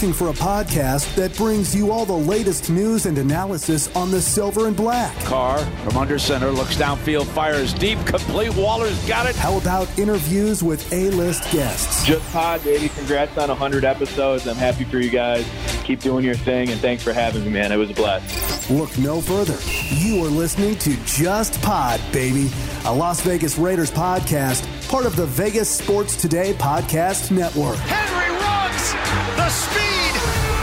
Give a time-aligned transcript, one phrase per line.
[0.00, 4.18] Looking for a podcast that brings you all the latest news and analysis on the
[4.18, 5.14] silver and black?
[5.24, 8.48] Carr from under center looks downfield, fires deep, complete.
[8.56, 9.36] Waller's got it.
[9.36, 12.06] How about interviews with A-list guests?
[12.06, 12.88] Just Pod, baby.
[12.88, 14.48] Congrats on 100 episodes.
[14.48, 15.46] I'm happy for you guys.
[15.84, 17.70] Keep doing your thing, and thanks for having me, man.
[17.70, 18.70] It was a blast.
[18.70, 19.58] Look no further.
[19.94, 22.48] You are listening to Just Pod, baby,
[22.86, 27.76] a Las Vegas Raiders podcast, part of the Vegas Sports Today podcast network.
[27.76, 29.19] Henry runs
[29.50, 30.14] the speed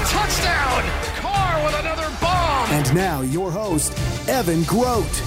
[0.08, 0.84] touchdown.
[1.20, 2.72] Carr with another bomb.
[2.72, 3.92] And now your host,
[4.30, 5.22] Evan Grote.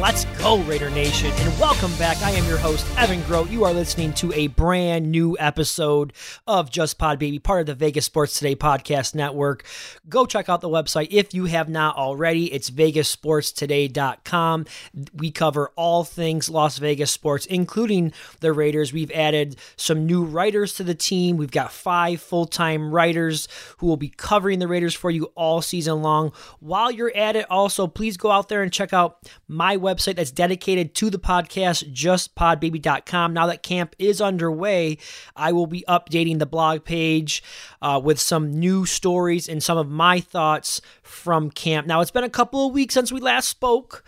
[0.00, 2.20] Let's go, Raider Nation, and welcome back.
[2.22, 3.50] I am your host, Evan Grote.
[3.50, 6.12] You are listening to a brand new episode
[6.46, 9.64] of Just Pod Baby, part of the Vegas Sports Today podcast network.
[10.08, 12.52] Go check out the website if you have not already.
[12.52, 14.66] It's vegasportstoday.com.
[15.14, 18.92] We cover all things Las Vegas sports, including the Raiders.
[18.92, 21.36] We've added some new writers to the team.
[21.36, 25.60] We've got five full time writers who will be covering the Raiders for you all
[25.62, 26.32] season long.
[26.60, 30.25] While you're at it, also, please go out there and check out my website that's
[30.30, 33.32] dedicated to the podcast, justpodbaby.com.
[33.32, 34.98] Now that camp is underway,
[35.34, 37.42] I will be updating the blog page
[37.82, 41.86] uh, with some new stories and some of my thoughts from camp.
[41.86, 44.04] Now, it's been a couple of weeks since we last spoke.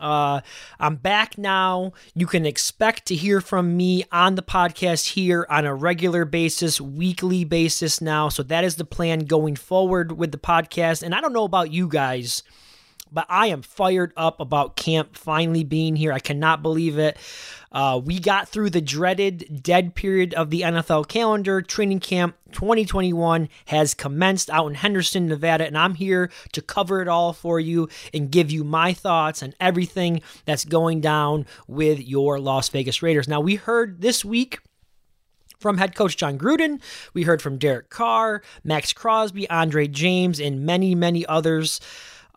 [0.00, 0.40] Uh,
[0.78, 1.92] I'm back now.
[2.14, 6.80] You can expect to hear from me on the podcast here on a regular basis,
[6.80, 8.28] weekly basis now.
[8.28, 11.02] So that is the plan going forward with the podcast.
[11.02, 12.42] And I don't know about you guys,
[13.12, 16.12] but I am fired up about camp finally being here.
[16.12, 17.16] I cannot believe it.
[17.70, 21.60] Uh, we got through the dreaded dead period of the NFL calendar.
[21.60, 27.08] Training camp 2021 has commenced out in Henderson, Nevada, and I'm here to cover it
[27.08, 32.40] all for you and give you my thoughts on everything that's going down with your
[32.40, 33.28] Las Vegas Raiders.
[33.28, 34.60] Now, we heard this week
[35.58, 36.80] from head coach Jon Gruden.
[37.12, 41.80] We heard from Derek Carr, Maxx Crosby, Andre James, and many, many others.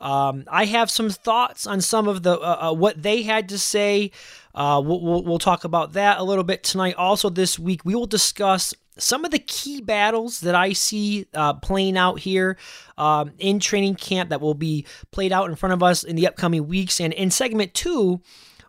[0.02, 3.58] Um, I have some thoughts on some of the uh, uh, what they had to
[3.58, 4.12] say.
[4.54, 6.96] Uh, we'll, we'll, we'll talk about that a little bit tonight.
[6.98, 11.54] Also, this week we will discuss some of the key battles that I see uh,
[11.54, 12.58] playing out here
[12.98, 16.28] um, in training camp that will be played out in front of us in the
[16.28, 17.00] upcoming weeks.
[17.00, 18.22] And in segment two,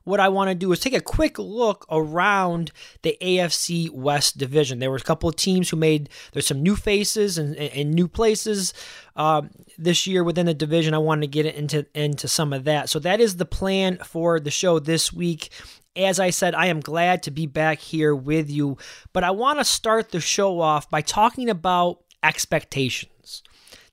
[0.04, 4.78] what I want to do is take a quick look around the AFC West division.
[4.78, 7.94] There were a couple of teams who made there's some new faces and, and, and
[7.94, 8.74] new places
[9.16, 9.42] uh,
[9.78, 10.94] this year within the division.
[10.94, 12.88] I wanted to get into into some of that.
[12.88, 15.50] So that is the plan for the show this week.
[15.94, 18.78] As I said, I am glad to be back here with you,
[19.12, 23.42] but I want to start the show off by talking about expectations.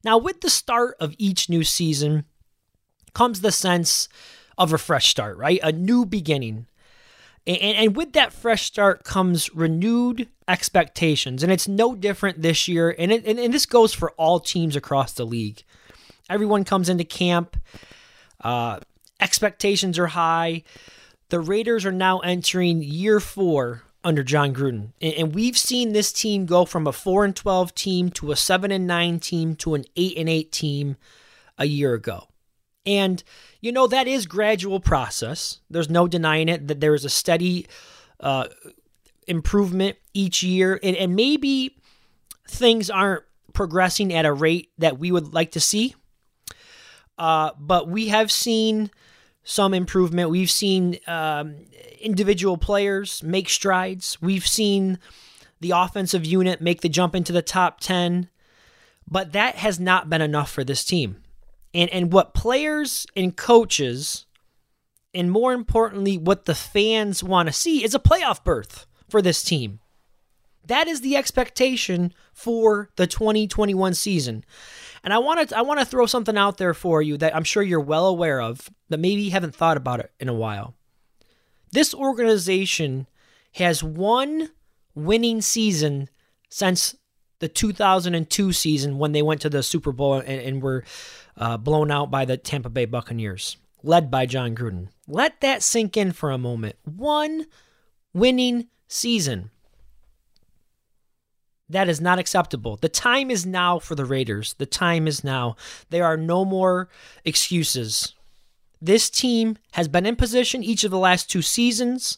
[0.03, 2.24] Now, with the start of each new season
[3.14, 4.08] comes the sense
[4.59, 5.59] of a fresh start, right?
[5.64, 6.68] A new beginning.
[7.47, 11.42] And, and, with that fresh start comes renewed expectations.
[11.42, 12.94] And it's no different this year.
[13.00, 15.64] And, it, and, and this goes for all teams across the league.
[16.30, 17.58] Everyone comes into camp,
[18.42, 18.81] uh,
[19.19, 20.64] expectations are high.
[21.30, 24.90] The Raiders are now entering year four under Jon Gruden.
[25.02, 28.72] And, we've seen this team go from a 4 and 12 team to a 7
[28.72, 30.98] and 9 team to an 8 and 8 team
[31.58, 32.29] a year ago.
[32.90, 33.24] And
[33.62, 35.60] you know that is gradual process.
[35.70, 37.68] There's no denying it that there is a steady
[38.20, 38.48] uh,
[39.28, 41.78] improvement each year, and, and maybe
[42.48, 43.24] things aren't
[43.54, 45.94] progressing at a rate that we would like to see.
[47.20, 48.90] Uh, but we have seen
[49.44, 50.32] some improvement.
[50.32, 51.58] We've seen um,
[52.02, 54.20] individual players make strides.
[54.20, 54.98] We've seen
[55.60, 58.30] the offensive unit make the jump into the top 10,
[59.08, 61.22] but that has not been enough for this team
[61.74, 64.25] and and what players and coaches
[65.13, 69.44] and more importantly what the fans want to see is a playoff berth for this
[69.44, 69.80] team.
[70.66, 74.44] That is the expectation for the 2021 season.
[75.04, 77.44] And i want to i want to throw something out there for you that i'm
[77.44, 80.75] sure you're well aware of but maybe you haven't thought about it in a while.
[81.72, 83.07] This organization
[83.54, 84.50] has one
[84.95, 86.10] winning season
[86.50, 86.95] since
[87.39, 90.83] the 2002 season when they went to the Super Bowl and, and were
[91.38, 94.89] uh, blown out by the Tampa Bay Buccaneers, led by Jon Gruden.
[95.07, 96.75] Let that sink in for a moment.
[96.83, 97.45] One
[98.13, 99.51] winning season.
[101.69, 102.77] That is not acceptable.
[102.77, 104.56] The time is now for the Raiders.
[104.57, 105.56] The time is now.
[105.91, 106.89] There are no more
[107.24, 108.15] excuses.
[108.81, 112.18] This team has been in position each of the last two seasons.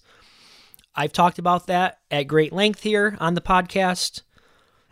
[0.95, 4.21] I've talked about that at great length here on the podcast.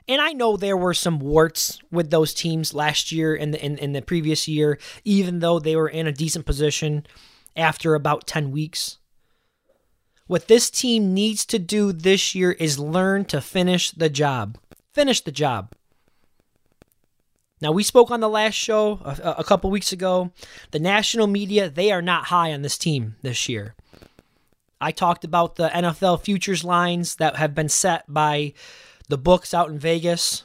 [0.09, 3.77] And I know there were some warts with those teams last year and in, in,
[3.77, 7.05] in, the previous year, even though they were in a decent position
[7.55, 8.97] after about 10 weeks.
[10.25, 14.57] What this team needs to do this year is learn to finish the job.
[14.95, 15.73] Finish the job.
[17.61, 20.31] Now, we spoke on the last show a, a couple weeks ago.
[20.71, 23.75] The national media, they are not high on this team this year.
[24.81, 28.53] I talked about the NFL futures lines that have been set by
[29.09, 30.43] the books out in Vegas.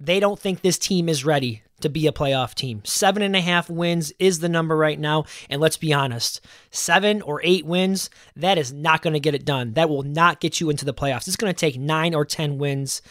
[0.00, 2.80] They don't think this team is ready to be a playoff team.
[2.84, 5.24] Seven and a half wins is the number right now.
[5.50, 6.40] And let's be honest,
[6.70, 9.74] seven or eight wins, that is not going to get it done.
[9.74, 11.26] That will not get you into the playoffs.
[11.26, 13.02] It's going to take nine or 10 wins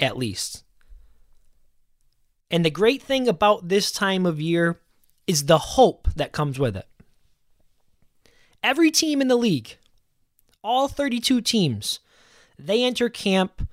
[0.00, 0.64] at least.
[2.50, 4.80] And the great thing about this time of year
[5.26, 6.86] is the hope that comes with it.
[8.62, 9.76] Every team in the league,
[10.64, 12.00] all 32 teams,
[12.58, 13.68] they enter camp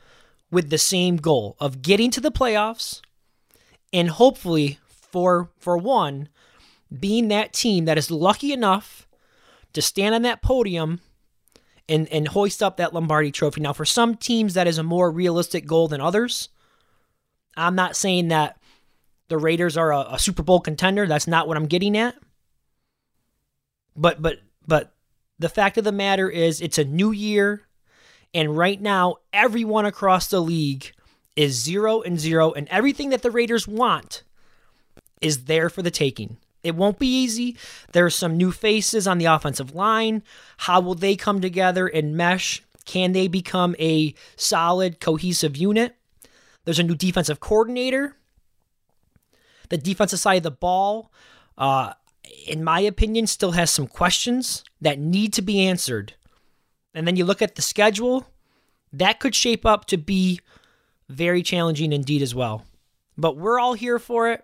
[0.51, 3.01] with the same goal of getting to the playoffs
[3.91, 6.29] and hopefully for for one
[6.99, 9.07] being that team that is lucky enough
[9.73, 11.01] to stand on that podium
[11.87, 13.61] and and hoist up that Lombardi trophy.
[13.61, 16.49] Now for some teams that is a more realistic goal than others.
[17.57, 18.57] I'm not saying that
[19.29, 21.07] the Raiders are a, a Super Bowl contender.
[21.07, 22.15] That's not what I'm getting at.
[23.95, 24.93] But but but
[25.39, 27.63] the fact of the matter is it's a new year
[28.35, 30.91] and right now everyone across the league
[31.35, 34.21] is 0 and 0 and everything that the Raiders want
[35.21, 36.37] is there for the taking.
[36.63, 37.57] It won't be easy.
[37.93, 40.21] There are some new faces on the offensive line.
[40.57, 42.61] How will they come together and mesh?
[42.85, 45.95] Can they become a solid, cohesive unit?
[46.63, 48.17] There's a new defensive coordinator
[49.69, 51.11] the defensive side of the ball,
[51.57, 51.93] uh,
[52.47, 56.13] in my opinion, still has some questions that need to be answered.
[56.95, 58.25] And then you look at the schedule,
[58.93, 60.39] that could shape up to be
[61.09, 62.65] very challenging indeed as well.
[63.17, 64.43] But we're all here for it.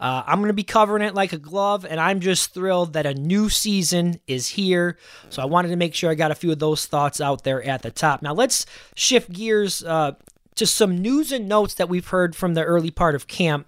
[0.00, 3.04] Uh, I'm going to be covering it like a glove, and I'm just thrilled that
[3.04, 4.96] a new season is here.
[5.28, 7.62] So I wanted to make sure I got a few of those thoughts out there
[7.64, 8.22] at the top.
[8.22, 8.64] Now let's
[8.94, 10.12] shift gears uh,
[10.54, 13.66] to some news and notes that we've heard from the early part of camp.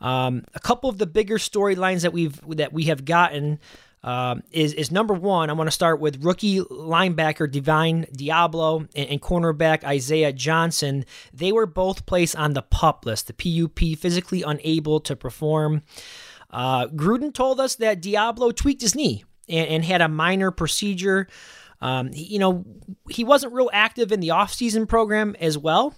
[0.00, 3.58] Um, a couple of the bigger storylines that we've that we have gotten
[4.02, 5.50] um, is is number one.
[5.50, 11.04] I want to start with rookie linebacker Divine Deablo and, and, cornerback Isaiah Johnson.
[11.32, 15.82] They were both placed on the PUP list, the PUP, physically unable to perform.
[16.50, 21.26] Uh, Gruden told us that Diablo tweaked his knee and, and had a minor procedure.
[21.80, 22.64] Um, you know,
[23.08, 25.94] he wasn't real active in the offseason program as well.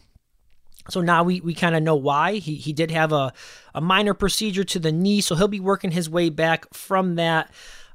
[0.88, 2.34] So now we, we kind of know why.
[2.34, 3.32] He, he did have a,
[3.74, 7.50] a minor procedure to the knee, so he'll be working his way back from that.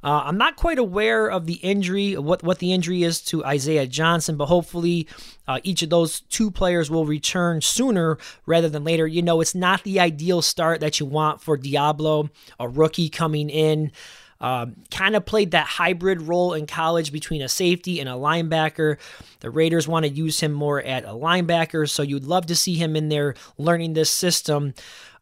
[0.05, 3.87] Uh, I'm not quite aware of the injury, what, what the injury is to Isaiah
[3.87, 5.07] Johnson, but hopefully
[5.47, 9.07] uh, each of those two players will return sooner rather than later.
[9.07, 12.29] You know, it's not the ideal start that you want for Deablo,
[12.59, 13.91] a rookie coming in.
[14.39, 18.97] Um, kind of played that hybrid role in college between a safety and a linebacker.
[19.39, 22.75] The Raiders want to use him more at a linebacker, so you'd love to see
[22.75, 24.75] him in there learning this system.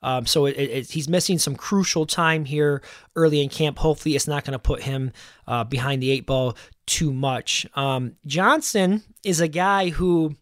[0.04, 2.82] Um, so it, it, he's missing some crucial time here
[3.16, 3.80] early in camp.
[3.80, 5.12] Hopefully, it's not going to put him
[5.48, 6.56] uh, behind the eight ball
[6.86, 7.66] too much.
[7.76, 10.36] Um, Johnson is a guy who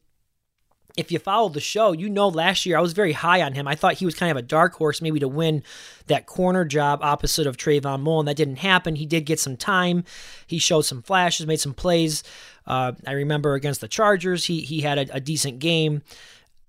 [0.97, 3.67] if you followed the show, you know last year I was very high on him.
[3.67, 5.63] I thought he was kind of a dark horse, maybe to win
[6.07, 8.25] that corner job opposite of Trayvon Mullen.
[8.25, 8.95] That didn't happen.
[8.95, 10.03] He did get some time.
[10.47, 12.24] He showed some flashes, made some plays.
[12.65, 16.03] Uh, I remember against the Chargers, he he had a, a, decent game.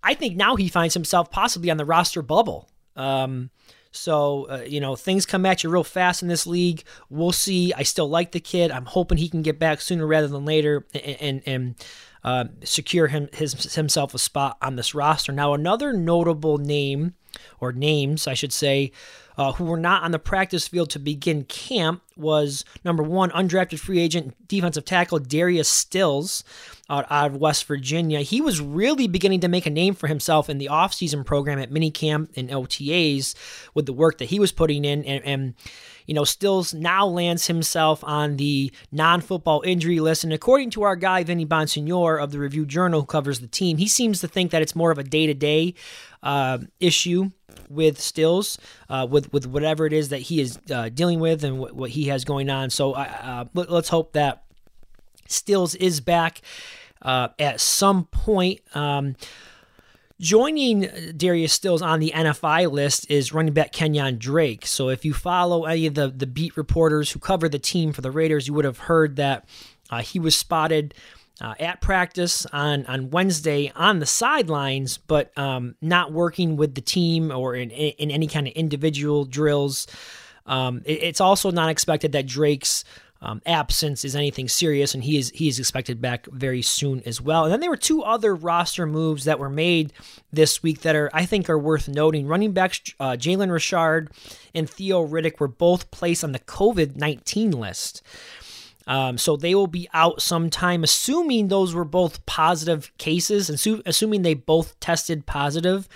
[0.03, 2.69] I think now he finds himself possibly on the roster bubble.
[2.97, 3.51] Um,
[3.93, 6.83] so, uh, you know, things come at you real fast in this league.
[7.11, 7.73] We'll see.
[7.75, 8.71] I still like the kid.
[8.71, 11.75] I'm hoping he can get back sooner rather than later and, and, and
[12.25, 15.33] uh, secure him his, himself a spot on this roster.
[15.33, 17.15] Now, another notable name,
[17.61, 18.93] or names, I should say,
[19.37, 23.79] uh, who were not on the practice field to begin camp was number one, undrafted
[23.79, 26.45] free agent defensive tackle Darius Stills
[26.91, 28.21] out, out of West Virginia.
[28.21, 31.71] He was really beginning to make a name for himself in the offseason program at
[31.71, 33.35] minicamp and OTAs
[33.75, 35.05] with the work that he was putting in.
[35.05, 35.55] And, and
[36.07, 40.25] you know, Stills now lands himself on the non football injury list.
[40.25, 43.77] And according to our guy, Vinny Bonsignore of the Review Journal, who covers the team,
[43.77, 45.75] he seems to think that it's more of a day to day
[46.81, 47.31] issue
[47.69, 51.59] with Stills, uh, with with whatever it is that he is uh, dealing with and
[51.59, 52.71] what, what, he has going on.
[52.71, 54.45] So uh, let, us hope that
[55.27, 56.41] Stills is back
[57.03, 58.61] uh, at some point.
[58.75, 59.17] Um,
[60.23, 64.65] Joining Darius Stills on the NFI list is running back Kenyon Drake.
[64.67, 68.03] So if you follow any of the, the beat reporters who cover the team for
[68.03, 69.47] the Raiders, you would have heard that
[69.91, 70.95] Uh, he was spotted
[71.41, 76.81] uh, at practice on, on Wednesday on the sidelines, but um, not working with the
[76.81, 79.87] team or in, in any kind of individual drills.
[80.47, 82.85] Um, it, it's also not expected that Drake's
[83.23, 87.21] um, absence is anything serious, and he is he is expected back very soon as
[87.21, 87.45] well.
[87.45, 89.93] And then there were two other roster moves that were made
[90.33, 92.27] this week that are I think are worth noting.
[92.27, 94.11] Running backs uh, Jalen Richard
[94.55, 98.03] and Theo Riddick were both placed on the COVID nineteen list.
[98.85, 103.81] Um, so they will be out sometime, assuming those were both positive cases, and su-
[103.87, 105.89] assuming they both tested positive.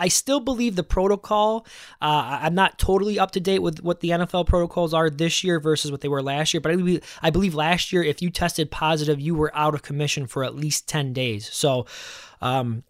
[0.00, 1.66] I still believe the protocol.
[2.00, 5.60] Uh, I'm not totally up to date with what the NFL protocols are this year
[5.60, 8.30] versus what they were last year, but I believe, I believe last year, if you
[8.30, 11.48] tested positive, you were out of commission for at least 10 days.
[11.52, 11.86] So,
[12.40, 12.82] um,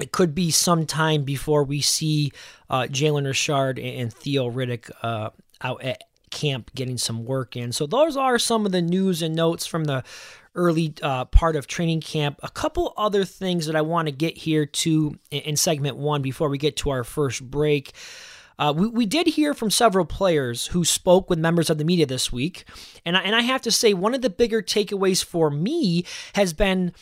[0.00, 2.32] it could be some time before we see
[2.70, 5.30] uh, Jalen Richard and Theo Riddick uh,
[5.60, 7.72] out at camp getting some work in.
[7.72, 10.02] So those are some of the news and notes from the
[10.54, 12.38] early uh, part of training camp.
[12.42, 16.48] A couple other things that I want to get here to in segment one before
[16.48, 17.92] we get to our first break.
[18.58, 22.06] Uh, we, we did hear from several players who spoke with members of the media
[22.06, 22.64] this week.
[23.04, 26.04] And I, and I have to say, one of the bigger takeaways for me
[26.34, 26.92] has been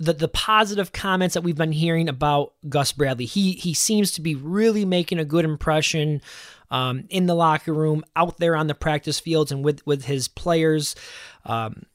[0.00, 3.26] the the positive comments that we've been hearing about Gus Bradley.
[3.26, 6.22] He he seems to be really making a good impression
[6.70, 10.26] um, in the locker room, out there on the practice fields, and with with his
[10.26, 10.96] players.
[11.44, 11.86] Um,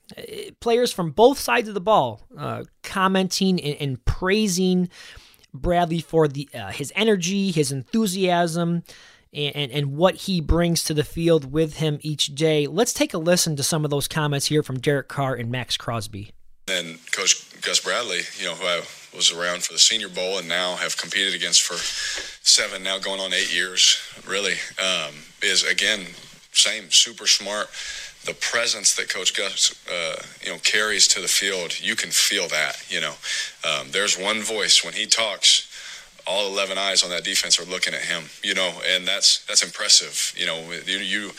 [0.59, 4.89] players from both sides of the ball uh, commenting and, and, praising
[5.53, 8.83] Bradley for the uh, his energy, his enthusiasm,
[9.33, 12.67] and, and, and what he brings to the field with him each day.
[12.67, 15.77] Let's take a listen to some of those comments here from Derek Carr and Maxx
[15.77, 16.31] Crosby.
[16.67, 18.81] And Coach Gus Bradley, you know, who I
[19.15, 23.19] was around for the Senior Bowl and now have competed against for seven, now going
[23.19, 26.05] on eight years, really, um, is again,
[26.51, 27.67] same, super smart.
[28.25, 32.47] The presence that Coach Gus, uh, you know, carries to the field, you can feel
[32.49, 32.83] that.
[32.89, 33.13] You know,
[33.63, 35.71] um, there's one voice when he talks
[36.27, 39.63] all 11 eyes on that defense are looking at him, you know, and that's that's
[39.63, 40.33] impressive.
[40.35, 41.31] You know, you, you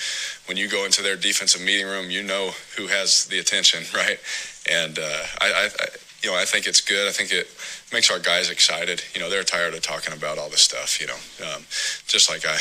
[0.46, 4.18] when you go into their defensive meeting room, you know who has the attention, right?
[4.70, 5.86] And uh, I, I,
[6.22, 7.08] you know, I think it's good.
[7.08, 7.48] I think it
[7.92, 9.02] makes our guys excited.
[9.14, 11.00] You know, they're tired of talking about all this stuff.
[11.00, 11.62] You know, um,
[12.06, 12.58] just like I,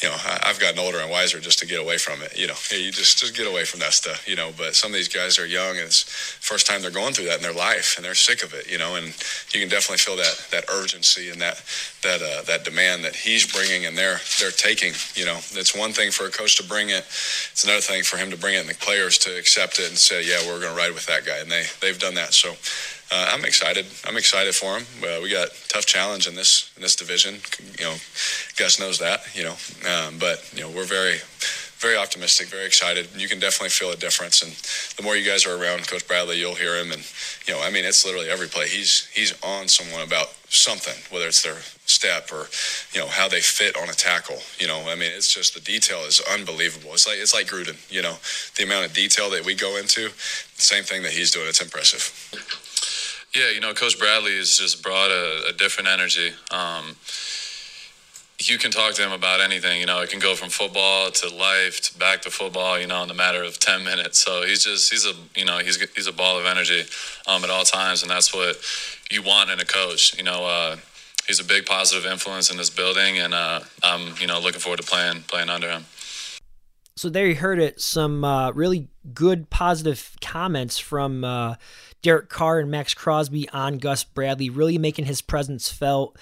[0.00, 2.38] you know, I, have gotten older and wiser just to get away from it.
[2.38, 4.28] You know, you just just get away from that stuff.
[4.28, 6.02] You know, but some of these guys are young and it's
[6.40, 8.70] first time they're going through that in their life and they're sick of it.
[8.70, 9.06] You know, and
[9.52, 11.62] you can definitely feel that that urgency and that
[12.02, 14.92] that uh, that demand that he's bringing and they're they're taking.
[15.14, 17.04] You know, it's one thing for a coach to bring it.
[17.52, 19.98] It's another thing for him to bring it and the players to accept it and
[19.98, 21.38] say, yeah, we're going to ride with that guy.
[21.38, 22.34] And they they've done that.
[22.34, 22.54] So
[23.12, 23.86] uh, I'm excited.
[24.06, 24.86] I'm excited for him.
[25.02, 27.40] Uh, we got tough challenge in this in this division.
[27.78, 27.96] You know,
[28.56, 29.20] Gus knows that.
[29.34, 29.56] You know,
[29.90, 31.18] um, but you know we're very
[31.80, 33.08] very optimistic, very excited.
[33.16, 34.42] You can definitely feel a difference.
[34.42, 34.52] And
[34.98, 36.92] the more you guys are around Coach Bradley, you'll hear him.
[36.92, 37.02] And
[37.46, 38.68] you know, I mean, it's literally every play.
[38.68, 42.46] He's he's on someone about something, whether it's their step or
[42.92, 44.38] you know how they fit on a tackle.
[44.58, 46.92] You know, I mean, it's just the detail is unbelievable.
[46.92, 47.80] It's like it's like Gruden.
[47.90, 48.16] You know,
[48.56, 50.10] the amount of detail that we go into.
[50.60, 51.48] Same thing that he's doing.
[51.48, 52.04] It's impressive.
[53.34, 56.32] Yeah, you know, Coach Bradley has just brought a, a different energy.
[56.50, 56.96] Um,
[58.40, 59.78] you can talk to him about anything.
[59.78, 62.80] You know, it can go from football to life to back to football.
[62.80, 64.18] You know, in a matter of ten minutes.
[64.18, 66.82] So he's just he's a you know he's he's a ball of energy
[67.28, 68.56] um, at all times, and that's what
[69.12, 70.16] you want in a coach.
[70.16, 70.76] You know, uh,
[71.28, 74.80] he's a big positive influence in this building, and uh, I'm you know looking forward
[74.80, 75.84] to playing playing under him.
[77.00, 77.80] So there you heard it.
[77.80, 81.54] Some uh, really good positive comments from uh,
[82.02, 86.18] Derek Carr and Maxx Crosby on Gus Bradley, really making his presence felt.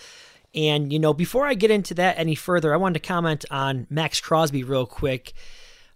[0.54, 3.88] And, you know, before I get into that any further, I wanted to comment on
[3.90, 5.32] Maxx Crosby real quick.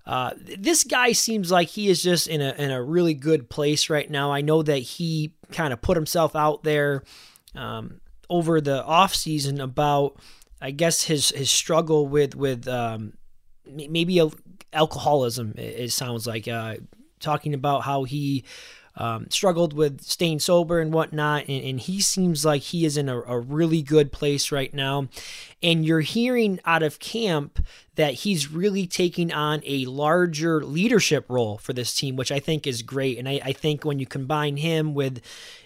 [0.05, 3.89] Uh, this guy seems like he is just in a in a really good place
[3.89, 4.33] right now.
[4.33, 7.05] I know that he kind of put himself out there
[7.55, 10.17] um, over the off season about,
[10.61, 13.13] I guess his his struggle with with um,
[13.65, 14.19] maybe
[14.73, 15.55] alcoholism.
[15.57, 16.77] It, sounds like uh,
[17.21, 18.45] talking about how he
[18.97, 21.49] um, struggled with staying sober and whatnot.
[21.49, 25.09] And, and he seems like he is in a, a, really good place right now.
[25.63, 27.65] And you're hearing out of camp
[27.95, 32.67] that he's really taking on a larger leadership role for this team, which I think
[32.67, 33.19] is great.
[33.19, 35.21] And I, I think when you combine him with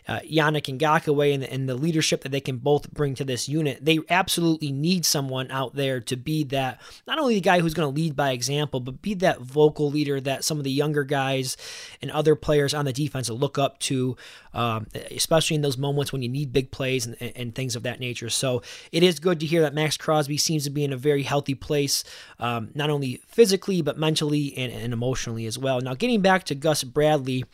[0.08, 3.84] uh, Yannick Ngakoue and, and the leadership that they can both bring to this unit,
[3.84, 7.92] they absolutely need someone out there to be that, not only the guy who's going
[7.92, 11.56] to lead by example, but be that vocal leader that some of the younger guys
[12.02, 14.16] and other players on the defense look up to,
[14.52, 18.00] um, especially in those moments when you need big plays and, and things of that
[18.00, 18.30] nature.
[18.30, 21.22] So it is good to hear that Maxx Crosby seems to be in a very
[21.22, 22.02] healthy place
[22.40, 25.80] um, not only physically, but mentally and, and emotionally as well.
[25.80, 27.44] Now, getting back to Gus Bradley.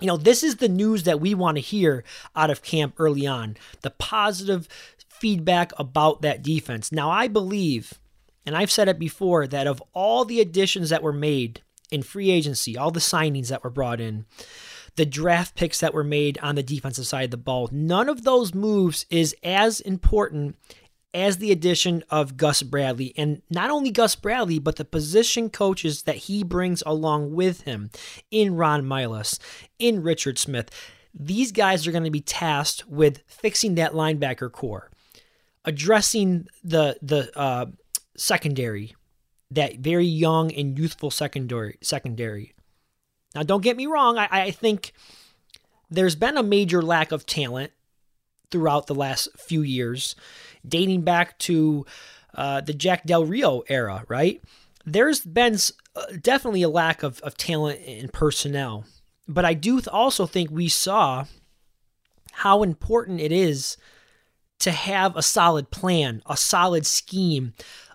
[0.00, 2.04] You know, this is the news that we want to hear
[2.36, 4.68] out of camp early on the positive
[5.08, 6.92] feedback about that defense.
[6.92, 7.94] Now, I believe,
[8.46, 12.30] and I've said it before, that of all the additions that were made in free
[12.30, 14.26] agency, all the signings that were brought in,
[14.94, 18.22] the draft picks that were made on the defensive side of the ball, none of
[18.22, 20.54] those moves is as important
[21.14, 23.14] as the addition of Gus Bradley.
[23.16, 27.90] And not only Gus Bradley, but the position coaches that he brings along with him
[28.30, 29.38] in Ron Milus,
[29.78, 30.70] in Richard Smith.
[31.14, 34.90] These guys are going to be tasked with fixing that linebacker core,
[35.64, 37.66] addressing the the uh,
[38.16, 38.94] secondary,
[39.50, 42.54] that very young and youthful secondary secondary.
[43.34, 44.18] Now, don't get me wrong.
[44.18, 44.92] I, I think
[45.90, 47.72] there's been a major lack of talent
[48.50, 50.14] throughout the last few years
[50.68, 51.86] dating back to
[52.34, 54.42] uh, the Jack Del Rio era, right?
[54.84, 55.56] There's been
[55.96, 58.84] uh, definitely a lack of, of talent and personnel.
[59.26, 61.26] But I do also think we saw
[62.32, 63.76] how important it is
[64.60, 67.52] to have a solid plan, a solid scheme,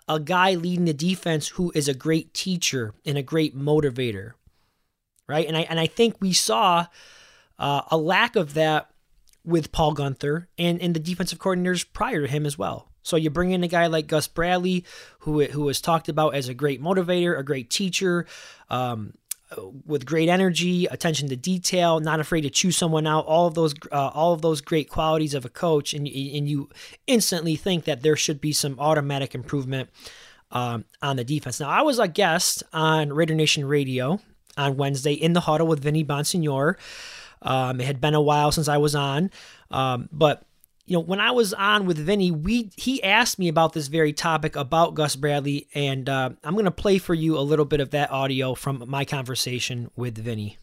[0.08, 4.32] a guy leading the defense who is a great teacher and a great motivator,
[5.26, 5.46] right?
[5.46, 6.86] And I and I think we saw
[7.58, 8.90] uh, a lack of that
[9.44, 12.88] with Paul Guenther and, and the defensive coordinators prior to him as well.
[13.02, 14.84] So you bring in a guy like Gus Bradley,
[15.20, 18.26] who who was talked about as a great motivator, a great teacher,
[18.70, 19.12] um,
[19.86, 23.26] with great energy, attention to detail, not afraid to chew someone out.
[23.26, 26.70] All of those uh, all of those great qualities of a coach, and and you
[27.06, 29.90] instantly think that there should be some automatic improvement
[30.50, 31.60] um, on the defense.
[31.60, 34.20] Now I was a guest on Raider Nation Radio
[34.56, 36.76] on Wednesday in the huddle with Vinny Bonsignore.
[37.44, 39.30] Um, it had been a while since I was on,
[39.70, 40.44] um, but
[40.86, 44.12] you know when I was on with Vinny, we he asked me about this very
[44.12, 47.80] topic about Gus Bradley, and uh, I'm going to play for you a little bit
[47.80, 50.58] of that audio from my conversation with Vinny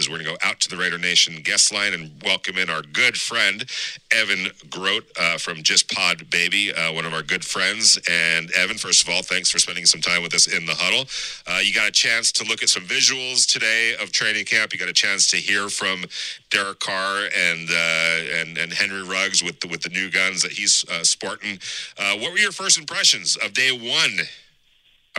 [0.00, 2.70] is we're going to go out to the Raider Nation guest line and welcome in
[2.70, 3.66] our good friend,
[4.10, 7.98] Evan Grote uh, from Just Pod Baby, uh, one of our good friends.
[8.10, 11.04] And Evan, first of all, thanks for spending some time with us in the huddle.
[11.46, 14.72] Uh, you got a chance to look at some visuals today of training camp.
[14.72, 16.06] You got a chance to hear from
[16.50, 20.52] Derek Carr and uh, and, and Henry Ruggs with the, with the new guns that
[20.52, 21.58] he's uh, sporting.
[21.98, 24.26] Uh, what were your first impressions of day one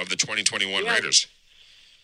[0.01, 0.91] of the 2021 yeah.
[0.91, 1.27] Raiders?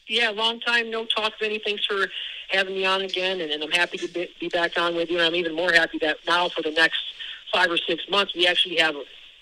[0.08, 1.80] Yeah, long time no talk of anything.
[1.88, 2.08] For
[2.50, 5.18] having me on again, and, and I'm happy to be, be back on with you.
[5.18, 7.00] And I'm even more happy that now for the next
[7.52, 8.96] five or six months we actually have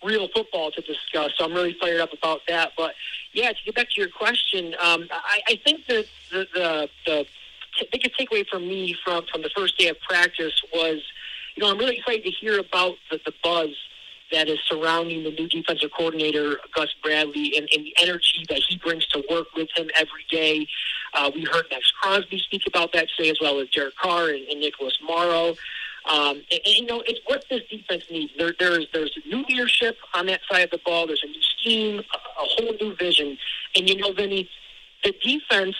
[0.04, 1.32] real football to discuss.
[1.38, 2.74] So I'm really fired up about that.
[2.78, 2.94] But
[3.34, 7.26] yeah, to get back to your question, um, I, I think that the the, the
[7.78, 11.02] t- biggest takeaway for me from from the first day of practice was,
[11.56, 13.70] you know, I'm really excited to hear about the, the buzz
[14.36, 18.78] that is surrounding the new defensive coordinator, Gus Bradley, and, and the energy that he
[18.78, 20.68] brings to work with him every day.
[21.14, 24.46] Uh, we heard Maxx Crosby speak about that today, as well as Derek Carr and,
[24.50, 25.56] and Nicholas Morrow.
[26.08, 28.34] Um, and, and, you know, it's what this defense needs.
[28.38, 31.08] There, there's there's new leadership on that side of the ball.
[31.08, 33.38] There's a new scheme, a, a whole new vision.
[33.76, 34.50] And you know, Vinny,
[35.04, 35.76] the defense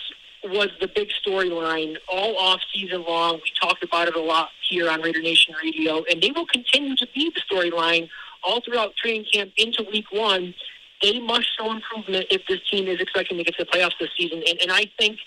[0.46, 3.36] was the big storyline all off season long.
[3.36, 6.96] We talked about it a lot here on Raider Nation Radio, and they will continue
[6.96, 8.10] to be the storyline
[8.46, 10.54] all throughout training camp into week one,
[11.02, 14.10] they must show improvement if this team is expecting to get to the playoffs this
[14.18, 14.42] season.
[14.48, 15.18] And, and I think,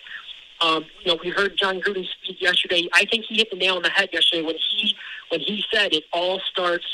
[0.60, 2.88] um, you know, we heard John Gruden speak yesterday.
[2.94, 4.96] I think he hit the nail on the head yesterday when he
[5.28, 6.86] when he said it all starts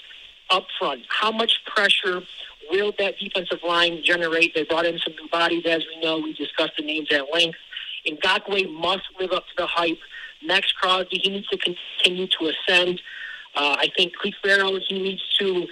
[0.50, 1.02] up front.
[1.08, 2.22] How much pressure
[2.70, 4.54] will that defensive line generate?
[4.54, 6.18] They brought in some new bodies, as we know.
[6.18, 7.58] We discussed the names at length.
[8.06, 9.98] Ngakoue must live up to the hype.
[10.44, 13.00] Maxx Crosby, he needs to continue to ascend.
[13.54, 15.66] Uh, I think Clelin Ferrell, he needs to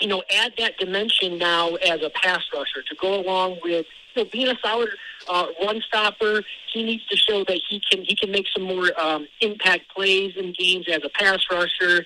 [0.00, 4.24] you know, add that dimension now as a pass rusher to go along with you
[4.24, 4.88] know, being a solid
[5.28, 6.42] uh, run stopper.
[6.72, 10.34] He needs to show that he can he can make some more um, impact plays
[10.36, 12.04] in games as a pass rusher.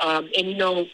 [0.00, 0.86] Um, and you know,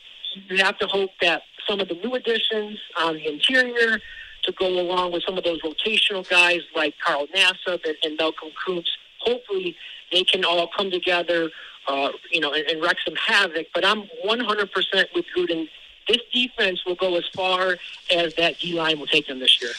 [0.48, 4.00] you have to hope that some of the new additions on the interior
[4.42, 8.48] to go along with some of those rotational guys like Carl Nassib and, and Malcolm
[8.66, 8.88] Koonce,
[9.20, 9.76] hopefully
[10.10, 11.50] they can all come together,
[11.86, 13.66] uh, you know, and, and wreak some havoc.
[13.74, 14.68] But I'm 100%
[15.14, 15.68] with Gruden
[16.08, 17.76] this defense will go as far
[18.14, 19.72] as that D line will take them this year.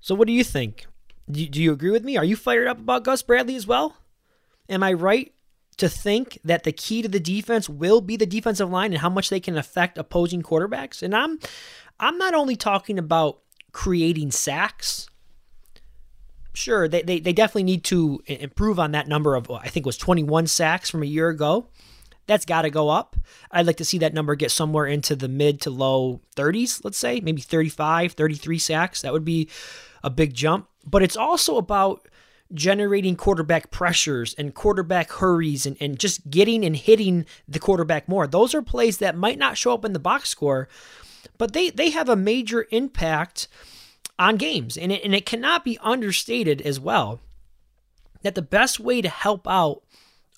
[0.00, 0.86] So, what do you think?
[1.30, 2.16] Do, you agree with me?
[2.16, 3.96] Are you fired up about Gus Bradley as well?
[4.68, 5.32] Am I right
[5.76, 9.10] to think that the key to the defense will be the defensive line and how
[9.10, 11.02] much they can affect opposing quarterbacks?
[11.02, 11.38] And I'm
[12.00, 13.40] I'm not only talking about
[13.72, 15.08] creating sacks.
[16.52, 19.96] Sure, they, they, they definitely need to improve on that number of, I think was
[19.96, 21.68] 21 sacks from a year ago.
[22.26, 23.16] That's got to go up.
[23.50, 26.98] I'd like to see that number get somewhere into the mid to low 30s, let's
[26.98, 29.02] say, maybe 35, 33 sacks.
[29.02, 29.48] That would be
[30.02, 30.68] a big jump.
[30.86, 32.06] But it's also about
[32.52, 38.26] generating quarterback pressures and quarterback hurries and, and just getting and hitting the quarterback more.
[38.26, 40.68] Those are plays that might not show up in the box score,
[41.38, 43.46] but they, they have a major impact
[44.18, 44.76] on games.
[44.76, 47.20] And it, and it cannot be understated as well
[48.22, 49.82] that the best way to help out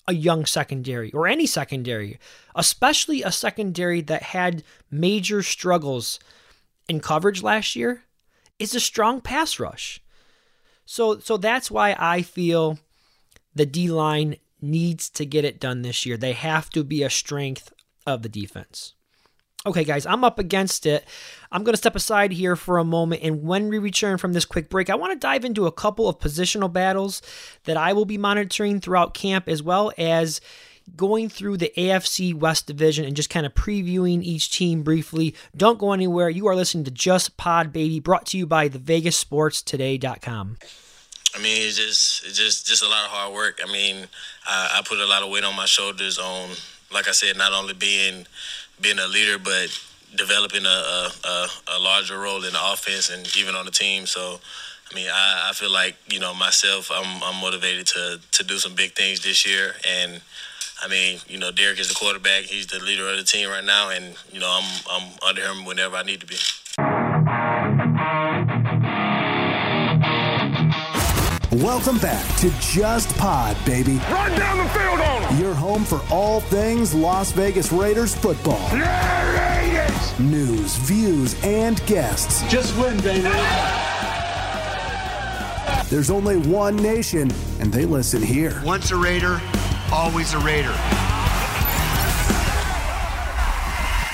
[0.07, 2.19] a young secondary or any secondary,
[2.55, 6.19] especially a secondary that had major struggles
[6.89, 8.03] in coverage last year,
[8.59, 10.01] is a strong pass rush.
[10.85, 12.79] So so that's why I feel
[13.55, 16.17] the D line needs to get it done this year.
[16.17, 17.71] They have to be a strength
[18.05, 18.93] of the defense.
[19.65, 21.05] Okay, guys, I'm up against it.
[21.49, 23.23] I'm going to step aside here for a moment.
[23.23, 26.09] And when we return from this quick break, I want to dive into a couple
[26.09, 27.21] of positional battles
[27.63, 30.41] that I will be monitoring throughout camp, as well as
[30.97, 35.33] going through the AFC West division and just kind of previewing each team briefly.
[35.55, 36.29] Don't go anywhere.
[36.29, 40.57] You are listening to Just Pod Baby, brought to you by the VegasSportsToday.com.
[41.35, 43.59] I mean, it's just it's just just a lot of hard work.
[43.65, 44.07] I mean,
[44.45, 46.49] I, I put a lot of weight on my shoulders on,
[46.93, 48.27] like I said, not only being
[48.81, 49.67] being a leader, but
[50.15, 54.05] developing a, a, a, larger role in the offense and even on the team.
[54.05, 54.39] So,
[54.91, 58.57] I mean, I, I feel like you know myself, I'm, I'm motivated to to do
[58.57, 59.73] some big things this year.
[59.89, 60.21] And
[60.83, 63.63] I mean, you know, Derek is the quarterback; he's the leader of the team right
[63.63, 66.35] now, and you know, I'm I'm under him whenever I need to be.
[71.61, 73.97] Welcome back to Just Pod, baby.
[74.09, 75.37] Run down the field on them.
[75.39, 78.67] Your home for all things Las Vegas Raiders football.
[78.71, 80.19] Yeah, Raiders!
[80.19, 82.41] News, views, and guests.
[82.51, 83.29] Just win, baby.
[85.89, 88.59] There's only one nation, and they listen here.
[88.65, 89.39] Once a Raider,
[89.91, 90.73] always a Raider.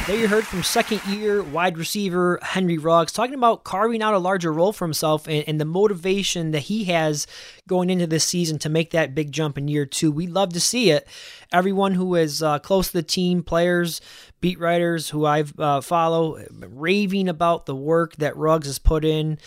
[0.09, 4.17] There you heard from second year wide receiver Henry Ruggs talking about carving out a
[4.17, 7.27] larger role for himself and, and, the motivation that he has
[7.67, 10.11] going into this season to make that big jump in year two.
[10.11, 11.07] We'd love to see it.
[11.53, 14.01] Everyone who is uh, close to the team, players,
[14.41, 19.37] beat writers who I uh, follow, raving about the work that Ruggs has put in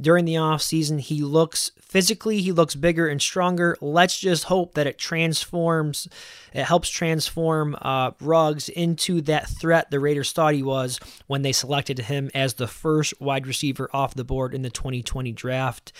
[0.00, 1.00] during the offseason.
[1.00, 3.76] He looks physically, he looks bigger and stronger.
[3.80, 6.08] Let's just hope that it transforms,
[6.52, 11.52] it helps transform uh, Ruggs into that threat the Raiders thought he was when they
[11.52, 15.92] selected him as the first wide receiver off the board in the 2020 draft.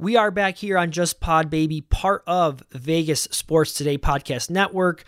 [0.00, 5.02] We are back here on Just Pod Baby, part of Vegas Sports Today Podcast Network.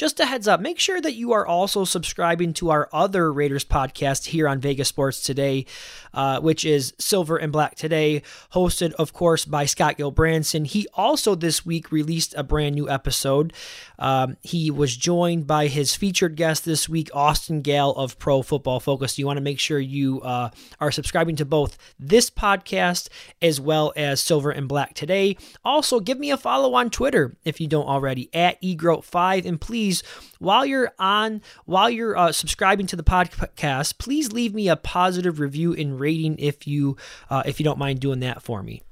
[0.00, 3.66] Just a heads up, make sure that you are also subscribing to our other Raiders
[3.66, 5.66] podcast here on Vegas Sports Today,
[6.14, 8.22] uh, which is Silver and Black Today,
[8.54, 10.66] hosted, of course, by Scott Gulbransen.
[10.66, 13.52] He also this week released a brand new episode.
[13.98, 18.80] Um, he was joined by his featured guest this week, Austin Gayle of Pro Football
[18.80, 19.18] Focus.
[19.18, 20.48] You want to make sure you uh,
[20.80, 23.10] are subscribing to both this podcast
[23.42, 25.36] as well as Silver and Black Today.
[25.62, 29.89] Also, give me a follow on Twitter if you don't already at egroat5 and please
[29.90, 30.02] please,
[30.38, 35.40] while you're on, while you're uh, subscribing to the podcast, please leave me a positive
[35.40, 36.96] review and rating if you
[37.28, 38.82] uh, if you don't mind doing that for me.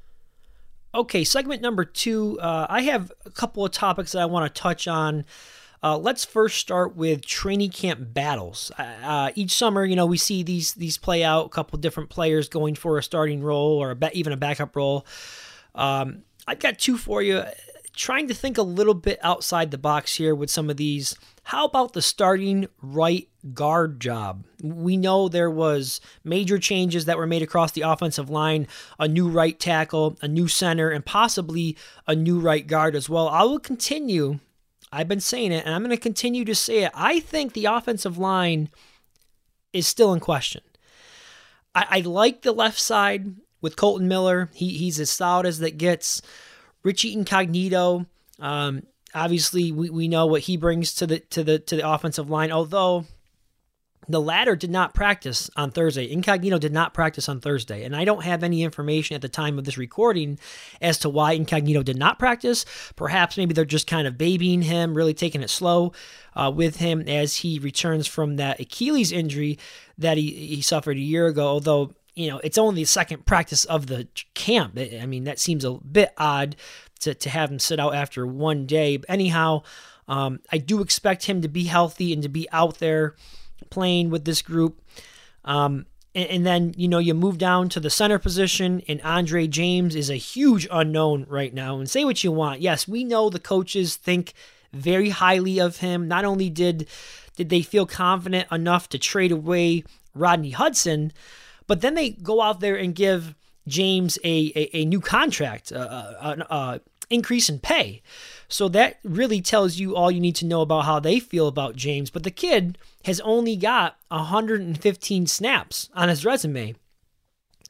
[0.94, 2.38] Okay, segment number two.
[2.40, 5.24] Uh, I have a couple of topics that I want to touch on.
[5.80, 8.72] Uh, let's first start with training camp battles.
[8.76, 11.46] Uh, uh, each summer, you know, we see these these play out.
[11.46, 15.06] A couple different players going for a starting role or a, even a backup role.
[15.74, 17.44] Um, I've got two for you
[17.98, 21.16] trying to think a little bit outside the box here with some of these.
[21.42, 24.44] How about the starting right guard job?
[24.62, 28.68] We know there was major changes that were made across the offensive line,
[29.00, 33.28] a new right tackle, a new center, and possibly a new right guard as well.
[33.28, 34.38] I will continue.
[34.92, 36.92] I've been saying it, and I'm going to continue to say it.
[36.94, 38.70] I think the offensive line
[39.72, 40.62] is still in question.
[41.74, 44.50] I, I like the left side with Kolton Miller.
[44.54, 46.22] He, he's as solid as that gets.
[46.82, 48.06] Richie Incognito,
[48.38, 48.82] um,
[49.14, 52.52] obviously we, we know what he brings to the to the to the offensive line.
[52.52, 53.06] Although
[54.08, 56.10] the latter did not practice on Thursday.
[56.10, 59.58] Incognito did not practice on Thursday, and I don't have any information at the time
[59.58, 60.38] of this recording
[60.80, 62.64] as to why Incognito did not practice.
[62.96, 65.92] Perhaps maybe they're just kind of babying him, really taking it slow
[66.34, 69.58] uh, with him as he returns from that Achilles injury
[69.98, 71.46] that he, he suffered a year ago.
[71.46, 74.76] Although you know, it's only the second practice of the camp.
[74.76, 76.56] I mean, that seems a bit odd
[77.00, 78.96] to, to have him sit out after one day.
[78.96, 79.62] But anyhow,
[80.08, 83.14] um, I do expect him to be healthy and to be out there
[83.70, 84.82] playing with this group.
[85.44, 89.46] Um, and, and, then, you know, you move down to the center position, and Andre
[89.46, 91.78] James is a huge unknown right now.
[91.78, 92.60] And say what you want.
[92.60, 94.32] Yes, we know the coaches think
[94.72, 96.08] very highly of him.
[96.08, 96.88] Not only did
[97.36, 101.12] did they feel confident enough to trade away Rodney Hudson,
[101.68, 103.36] but then they go out there and give
[103.68, 106.78] James a, a, a new contract, uh, uh, uh,
[107.10, 108.02] increase in pay.
[108.48, 111.76] So that really tells you all you need to know about how they feel about
[111.76, 112.10] James.
[112.10, 116.74] But the kid has only got 115 snaps on his resume.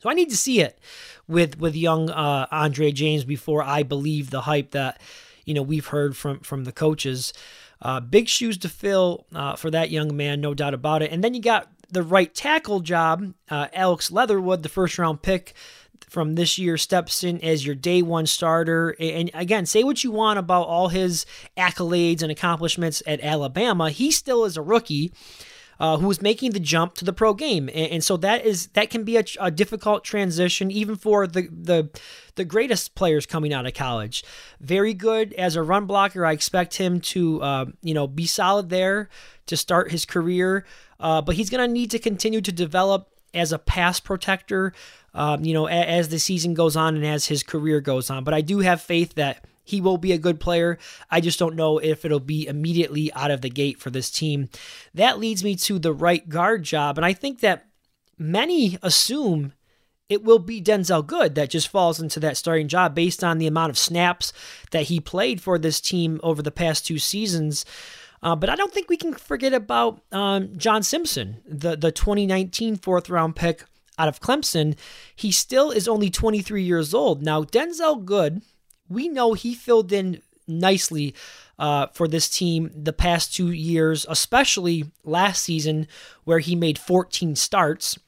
[0.01, 0.79] So I need to see it
[1.27, 5.01] with with young uh, Andre James before I believe the hype that
[5.45, 7.33] you know we've heard from from the coaches.
[7.81, 11.13] Uh, big shoes to fill uh, for that young man, no doubt about it.
[11.13, 13.35] And then you got the right tackle job.
[13.51, 15.55] Uh, Alex Leatherwood, the first round pick
[16.09, 18.96] from this year steps in as your day one starter.
[18.98, 24.11] And again, say what you want about all his accolades and accomplishments at Alabama, he
[24.11, 25.12] still is a rookie.
[25.81, 29.05] Uh, making the jump to the pro game, and, and so that is that can
[29.05, 31.88] be a, a, difficult transition even for the the
[32.35, 34.25] the greatest players coming out of college.
[34.61, 36.27] Very good as a run blocker.
[36.27, 39.09] I expect him to uh, you know be solid there
[39.47, 40.64] to start his career,
[40.99, 44.73] uh, but he's going to need to continue to develop as a pass protector
[45.14, 48.25] um, you know, as the season goes on and as his career goes on.
[48.25, 50.79] But I do have faith that he will be a good player.
[51.11, 54.49] I just don't know if it'll be immediately out of the gate for this team.
[54.95, 56.97] That leads me to the right guard job.
[56.97, 57.67] And I think that
[58.17, 59.53] many assume
[60.09, 63.47] it will be Denzelle Good that just falls into that starting job based on the
[63.47, 64.33] amount of snaps
[64.71, 67.67] that he played for this team over the past two seasons.
[68.23, 72.77] Uh, but I don't think we can forget about um, John Simpson, the, the 2019
[72.77, 73.65] fourth round pick
[73.99, 74.77] out of Clemson,
[75.15, 77.23] he still is only 23 years old.
[77.23, 78.43] Now, Denzelle Good,
[78.88, 81.14] we know he filled in nicely
[81.59, 85.87] uh, for this team the past two years, especially last season
[86.24, 87.98] where he made 14 starts.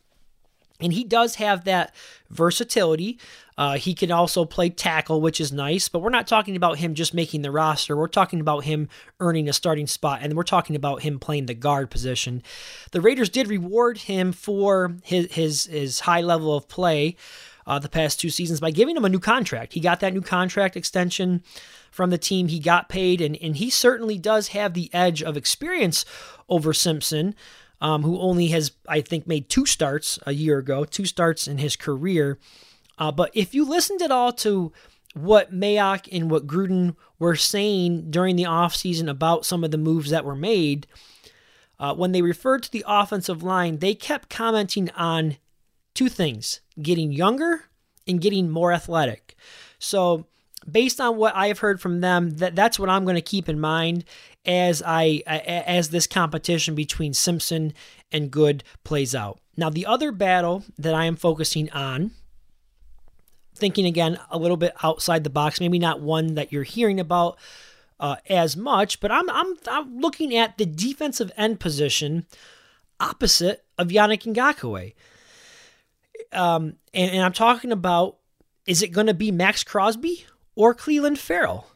[0.81, 1.95] And he does have that
[2.31, 3.19] versatility.
[3.59, 6.95] Uh, he can also play tackle, which is nice, but we're not talking about him
[6.95, 7.95] just making the roster.
[7.95, 8.89] We're talking about him
[9.19, 12.43] earning a starting spot, and we're talking about him playing the guard position.
[12.93, 17.17] The Raiders did reward him for his his, his high level of play
[17.71, 19.75] uh, the past two seasons by giving him a new contract.
[19.75, 21.45] He got that new contract extension
[21.93, 22.49] from the team.
[22.49, 26.05] He got paid, and, and he certainly does have the edge of experience
[26.49, 27.37] over Simpson
[27.81, 31.59] um, who only has, I think, made two starts a year ago, two starts in
[31.59, 32.41] his career.
[32.99, 34.73] Uh, but if you listened at all to
[35.15, 40.11] what Mayock and what Gruden were saying during the offseason about some of the moves
[40.11, 40.89] that were made,
[41.79, 45.37] uh, when they referred to the offensive line, they kept commenting on
[45.95, 47.65] two things getting younger
[48.07, 49.37] and getting more athletic.
[49.79, 50.27] So,
[50.71, 53.61] based on what I've heard from them, that, that's what I'm going to keep in
[53.61, 54.05] mind
[54.45, 57.73] as I as this competition between Simpson
[58.11, 59.41] and Good plays out.
[59.57, 62.13] Now, the other battle that I am focusing on,
[63.55, 67.39] thinking again a little bit outside the box, maybe not one that you're hearing about
[67.99, 72.27] uh, as much, but I'm, I'm I'm looking at the defensive end position
[72.99, 74.95] opposite of Yannick Ngakoue.
[76.33, 78.17] Um, and, and I'm talking about
[78.67, 81.67] is it going to be Maxx Crosby or Clelin Ferrell?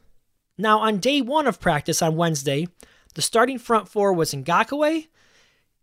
[0.57, 2.69] Now, on day one of practice on Wednesday,
[3.15, 5.09] the starting front four was Ngakoue,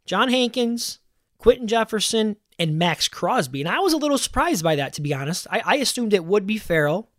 [0.05, 0.99] John Hankins,
[1.37, 3.61] Quinton Jefferson, and Maxx Crosby.
[3.61, 5.47] And I was a little surprised by that, to be honest.
[5.49, 7.09] I, I assumed it would be Ferrell.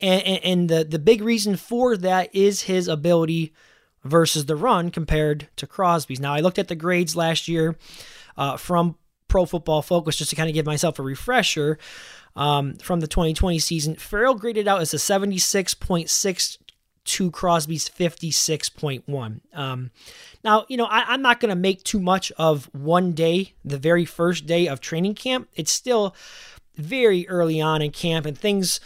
[0.00, 3.52] And, and, and, the, the big reason for that is his ability
[4.02, 6.18] versus the run compared to Crosby's.
[6.18, 7.76] Now, I looked at the grades last year
[8.36, 8.96] uh, from
[9.32, 11.78] Pro Football Focus just to kind of give myself a refresher
[12.36, 13.94] um, from the 2020 season.
[13.94, 16.58] Ferrell graded out as a 76.6
[17.04, 19.40] to Crosby's 56.1.
[19.54, 19.90] Um,
[20.44, 23.78] now, you know, I, am not going to make too much of one day, the
[23.78, 25.48] very first day of training camp.
[25.54, 26.14] It's still
[26.76, 28.80] very early on in camp and things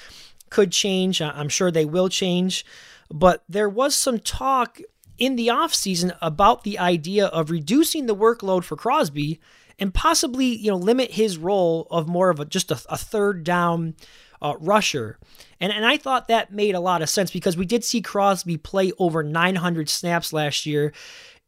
[0.48, 1.20] could change.
[1.20, 2.64] I'm sure they will change.
[3.10, 4.80] But there was some talk
[5.18, 9.40] in the offseason about the idea of reducing the workload for Crosby
[9.78, 13.44] and possibly, you know, limit his role of more of a just a, a third
[13.44, 13.94] down
[14.40, 15.18] uh, rusher.
[15.60, 18.56] And, and I thought that made a lot of sense because we did see Crosby
[18.56, 20.92] play over 900 snaps last year.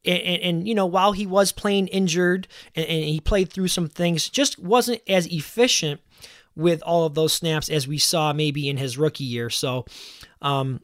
[0.04, 3.68] And, and, and, you know, while he was playing injured and, and, he played through
[3.68, 6.00] some things, just wasn't as efficient
[6.54, 9.50] with all of those snaps as we saw maybe in his rookie year.
[9.50, 9.84] So,
[10.40, 10.80] um,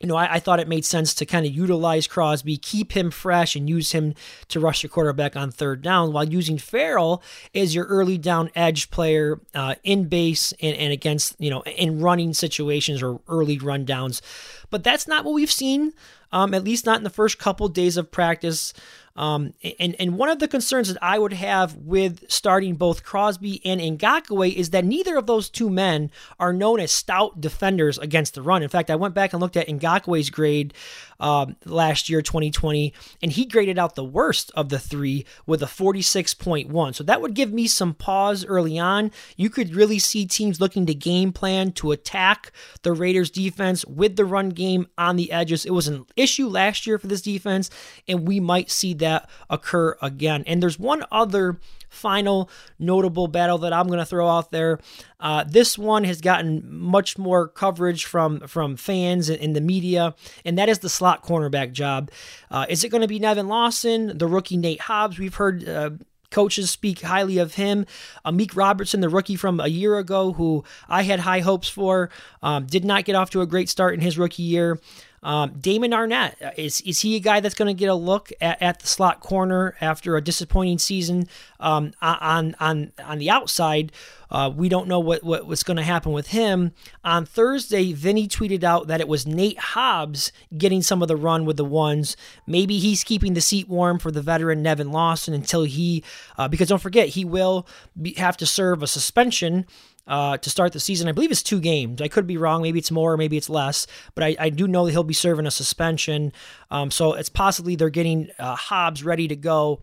[0.00, 3.10] you know, I, I, thought it made sense to kind of utilize Crosby, keep him
[3.10, 4.14] fresh, and use him
[4.48, 7.22] to rush the quarterback on third down while using Ferrell
[7.54, 12.00] as your early down edge player uh, in base and, and against, you know, in
[12.00, 14.22] running situations or early run downs.
[14.70, 15.92] But that's not what we've seen,
[16.36, 18.74] um, at least not in the first couple days of practice.
[19.16, 23.62] Um, and, and one of the concerns that I would have with starting both Crosby
[23.64, 28.34] and Ngakoue is that neither of those two men are known as stout defenders against
[28.34, 28.62] the run.
[28.62, 30.74] In fact, I went back and looked at Ngakoue's grade
[31.20, 35.66] um, last year, 2020, and he graded out the worst of the three with a
[35.66, 36.94] 46.1.
[36.94, 39.10] So that would give me some pause early on.
[39.36, 42.52] You could really see teams looking to game plan to attack
[42.82, 45.64] the Raiders defense with the run game on the edges.
[45.64, 47.70] It was an issue last year for this defense,
[48.08, 50.44] and we might see that occur again.
[50.46, 51.58] And there's one other
[51.96, 54.78] final notable battle that I'm going to throw out there.
[55.18, 60.14] Uh, this one has gotten much more coverage from from fans and, in the media,
[60.44, 62.10] and that is the slot cornerback job.
[62.50, 65.18] Uh, is it going to be Nevin Lawson, the rookie Nate Hobbs?
[65.18, 65.68] We've heard.
[65.68, 65.90] Uh,
[66.30, 67.86] coaches speak highly of him.
[68.24, 72.10] Amik Robertson, the rookie from a year ago, who I had high hopes for,
[72.42, 74.78] um, did not get off to a great start in his rookie year.
[75.26, 78.30] Um, Damon Arnette uh, is is he a guy that's going to get a look
[78.40, 81.26] at, at the slot corner after a disappointing season
[81.58, 83.90] um, on on on the outside?
[84.30, 86.70] Uh, we don't know what, what what's going to happen with him.
[87.02, 91.44] On Thursday, Vinny tweeted out that it was Nate Hobbs getting some of the run
[91.44, 92.16] with the ones.
[92.46, 96.04] Maybe he's keeping the seat warm for the veteran Nevin Lawson until he,
[96.38, 97.66] uh, because don't forget, he will
[98.00, 99.66] be, have to serve a suspension
[100.06, 101.08] uh, to start the season.
[101.08, 102.00] I believe it's two games.
[102.00, 102.62] I could be wrong.
[102.62, 103.86] Maybe it's more, maybe it's less.
[104.14, 106.32] But I, I do know that he'll be serving a suspension.
[106.70, 109.82] Um, so it's possibly they're getting uh, Hobbs ready to go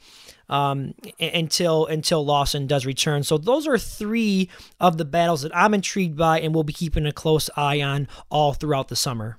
[0.50, 3.24] um, until until Lawson does return.
[3.24, 7.06] So those are three of the battles that I'm intrigued by and we'll be keeping
[7.06, 9.38] a close eye on all throughout the summer.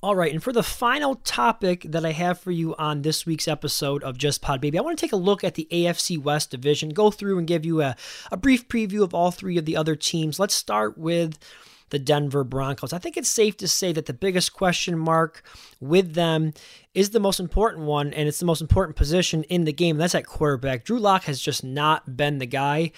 [0.00, 3.48] All right, and for the final topic that I have for you on this week's
[3.48, 6.52] episode of Just Pod Baby, I want to take a look at the AFC West
[6.52, 7.96] division, go through and give you a,
[8.30, 10.38] a brief preview of all three of the other teams.
[10.38, 11.36] Let's start with
[11.90, 12.92] the Denver Broncos.
[12.92, 15.42] I think it's safe to say that the biggest question mark
[15.80, 16.52] with them
[16.94, 19.96] is the most important one, and it's the most important position in the game.
[19.96, 20.84] That's at quarterback.
[20.84, 22.92] Drew Lock has just not been the guy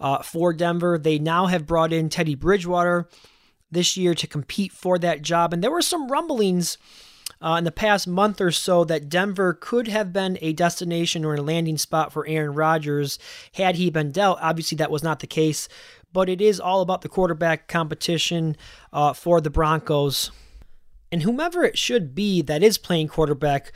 [0.00, 0.96] uh, for Denver.
[0.96, 3.10] They now have brought in Teddy Bridgewater
[3.70, 5.52] this year to compete for that job.
[5.52, 6.78] And there were some rumblings
[7.40, 11.34] uh, in the past month or so that Denver could have been a destination or
[11.34, 13.18] a landing spot for Aaron Rodgers
[13.54, 14.38] had he been dealt.
[14.40, 15.68] Obviously, that was not the case,
[16.12, 18.56] but it is all about the quarterback competition
[18.92, 20.30] uh, for the Broncos.
[21.12, 23.72] And whomever it should be that is playing quarterback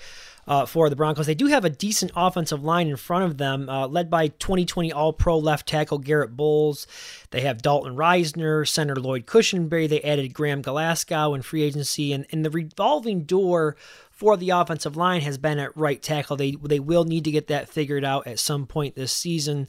[0.51, 1.27] uh, for the Broncos.
[1.27, 4.93] They do have a decent offensive line in front of them, uh, led by 2020
[4.93, 6.89] All Pro left tackle Garrett Bolles.
[7.31, 9.89] They have Dalton Risner, center Lloyd Cushenberry.
[9.89, 13.77] They added Graham Glasgow in free agency, and, and the revolving door
[14.11, 16.37] for the offensive line has been at right tackle.
[16.37, 19.69] They they will need to get that figured out at some point this season.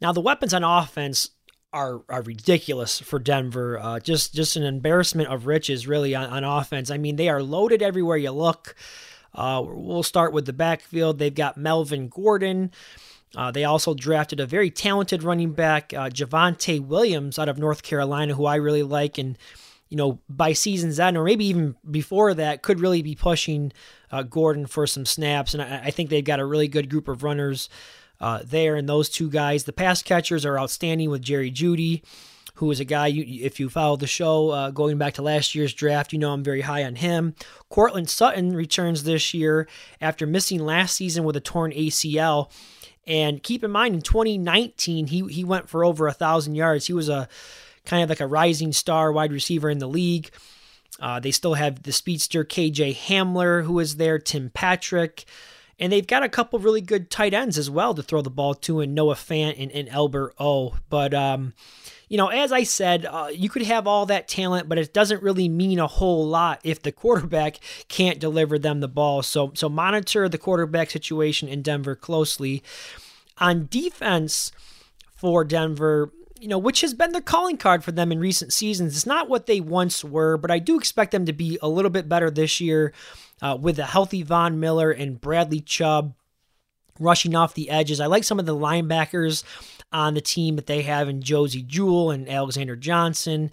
[0.00, 1.32] Now the weapons on offense
[1.70, 3.78] are are ridiculous for Denver.
[3.78, 6.90] Uh, just just an embarrassment of riches, really on, on offense.
[6.90, 8.74] I mean, they are loaded everywhere you look.
[9.34, 11.18] Uh, we'll start with the backfield.
[11.18, 12.70] They've got Melvin Gordon.
[13.34, 17.82] Uh, they also drafted a very talented running back, uh, Javonte Williams, out of North
[17.82, 19.16] Carolina, who I really like.
[19.16, 19.38] And,
[19.88, 23.72] you know, by season's end, or maybe even before that, could really be pushing
[24.10, 25.54] uh, Gordon for some snaps.
[25.54, 27.70] And I, I, think they've got a really good group of runners
[28.20, 28.76] uh, there.
[28.76, 32.02] And those two guys, the pass catchers are outstanding with Jerry Jeudy
[32.54, 35.54] who is a guy, you, if you follow the show uh, going back to last
[35.54, 37.34] year's draft, you know I'm very high on him.
[37.68, 39.68] Courtland Sutton returns this year
[40.00, 42.50] after missing last season with a torn ACL.
[43.06, 46.86] And keep in mind, in 2019, he, he went for over a thousand yards.
[46.86, 47.28] He was a
[47.84, 50.30] kind of like a rising star wide receiver in the league.
[51.00, 55.24] Uh, they still have the speedster KJ Hamler, who is there, Tim Patrick.
[55.78, 58.54] And they've got a couple really good tight ends as well to throw the ball
[58.54, 60.76] to, and Noah Fant and, and Albert O.
[60.88, 61.54] But um,
[62.12, 65.22] you know, as I said, uh, you could have all that talent, but it doesn't
[65.22, 69.22] really mean a whole lot if the quarterback can't deliver them the ball.
[69.22, 72.62] So, so monitor the quarterback situation in Denver closely.
[73.38, 74.52] On defense
[75.16, 78.94] for Denver, you know, which has been the calling card for them in recent seasons.
[78.94, 81.90] It's not what they once were, but I do expect them to be a little
[81.90, 82.92] bit better this year
[83.40, 86.12] uh, with a healthy Von Miller and Bradley Chubb
[87.00, 88.00] rushing off the edges.
[88.00, 89.44] I like some of the linebackers
[89.92, 93.50] on the team that they have in Josey Jewell and Alexander Johnson.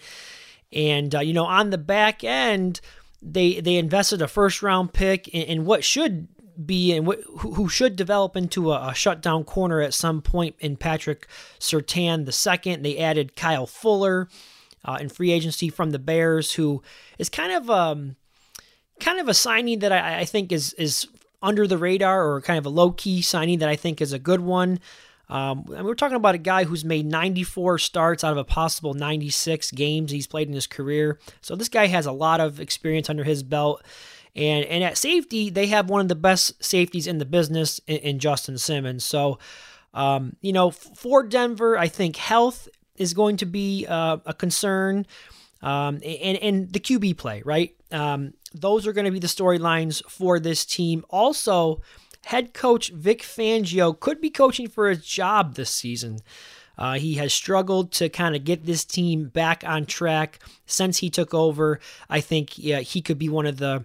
[0.72, 2.82] And, uh, you know, on the back end,
[3.22, 6.28] they they invested a first round pick in, in what should
[6.64, 10.78] be and what who should develop into a, a, shutdown corner at some point in
[10.78, 11.28] Patrick
[11.60, 12.84] Surtain the second.
[12.84, 14.28] They added Kyle Fuller
[14.84, 16.82] uh, in free agency from the Bears, who
[17.18, 18.16] is kind of um
[19.00, 21.08] kind of a signing that I, I think is is
[21.42, 24.20] under the radar or kind of a low key signing that I think is a
[24.20, 24.80] good one.
[25.30, 29.72] Um, we're talking about a guy who's made 94 starts out of a possible 96
[29.72, 31.20] games he's played in his career.
[31.42, 33.84] So this guy has a lot of experience under his belt.
[34.36, 37.98] And, and at safety, they have one of the best safeties in the business in,
[37.98, 39.04] in Justin Simmons.
[39.04, 39.38] So,
[39.94, 45.06] um, you know, for Denver, I think health is going to be uh, a concern.
[45.62, 47.76] Um, and, and the QB play, right?
[47.92, 51.04] Um, those are going to be the storylines for this team.
[51.10, 51.82] Also,
[52.26, 56.20] head coach Vic Fangio could be coaching for his job this season.
[56.78, 61.10] Uh, he has struggled to kind of get this team back on track since he
[61.10, 61.80] took over.
[62.10, 63.84] I think yeah, he could be one of the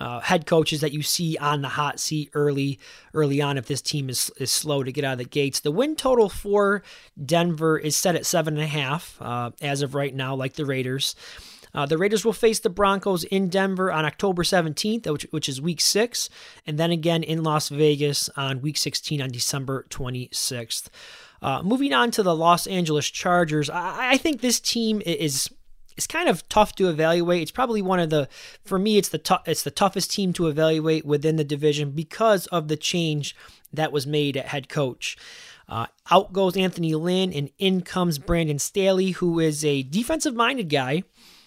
[0.00, 2.80] uh, head coaches that you see on the hot seat early
[3.12, 5.60] early on if this team is, is slow to get out of the gates.
[5.60, 6.82] The win total for
[7.22, 10.64] Denver is set at seven and a half uh, as of right now, like the
[10.64, 11.14] Raiders.
[11.74, 15.60] Uh, the Raiders will face the Broncos in Denver on October 17th, which, which is
[15.60, 16.28] week six,
[16.66, 20.88] and then again in Las Vegas on week 16 on December 26th.
[21.40, 25.50] Uh, moving on to the Los Angeles Chargers, I, I think this team is
[25.96, 27.42] is kind of tough to evaluate.
[27.42, 28.28] It's probably one of the
[28.64, 32.46] for me it's the t- it's the toughest team to evaluate within the division because
[32.46, 33.36] of the change
[33.72, 35.16] that was made at head coach.
[35.68, 40.68] Uh, out goes Anthony Lynn and in comes Brandon Staley, who is a defensive minded
[40.68, 41.02] guy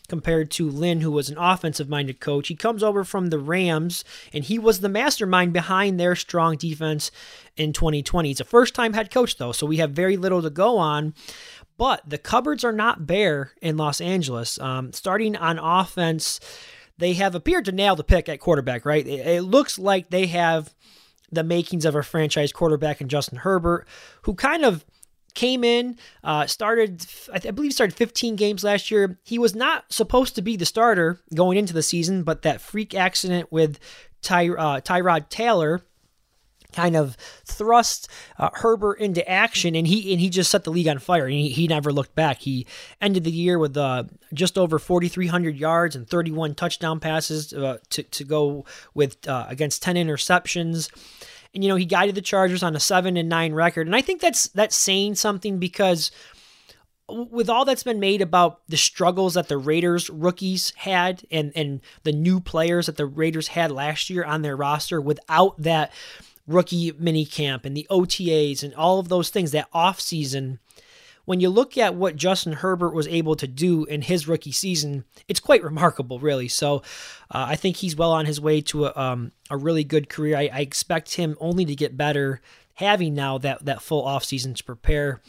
[0.06, 2.47] compared to Lynn, who was an offensive minded coach.
[2.47, 4.03] He comes over from the Rams,
[4.34, 7.12] and he was the mastermind behind their strong defense
[7.58, 8.30] in 2020.
[8.30, 11.14] He's a first time head coach, though, so we have very little to go on.
[11.78, 14.60] But the cupboards are not bare in Los Angeles.
[14.60, 16.39] Um, starting on offense,
[16.97, 19.06] they have appeared to nail the pick at quarterback, right?
[19.06, 20.74] It, it looks like they have
[21.32, 23.88] the makings of a franchise quarterback in Justin Herbert,
[24.22, 24.86] who kind of
[25.36, 29.20] came in, uh, started, I, th- I, believe, started 15 games last year.
[29.24, 32.96] He was not supposed to be the starter going into the season, but that freak
[32.96, 33.80] accident with
[34.22, 35.82] Ty, uh, Tyrod Taylor
[36.76, 37.16] kind of
[37.46, 41.26] thrust uh, Herbert into action, and he and he just set the league on fire.
[41.26, 42.40] And he, he never looked back.
[42.40, 42.68] He
[43.02, 48.04] ended the year with uh, just over 4,300 yards and 31 touchdown passes uh, to
[48.04, 50.90] to go with uh, against 10 interceptions
[51.56, 54.01] and you know he guided the Chargers on a seven and nine record, and I
[54.01, 56.12] think that's that's saying something because
[57.08, 61.82] with all that's been made about the struggles that the Raiders rookies had and and
[62.03, 65.91] the new players that the Raiders had last year on their roster without that
[66.47, 70.60] rookie mini camp and the OTAs and all of those things that off season
[71.26, 75.04] when you look at what Justin Herbert was able to do in his rookie season,
[75.28, 76.48] it's quite remarkable, really.
[76.48, 76.78] So
[77.32, 80.38] uh, I think he's well on his way to a, um, a really good career.
[80.38, 82.42] I, I, expect him only to get better,
[82.76, 85.22] having now that, that full offseason to prepare.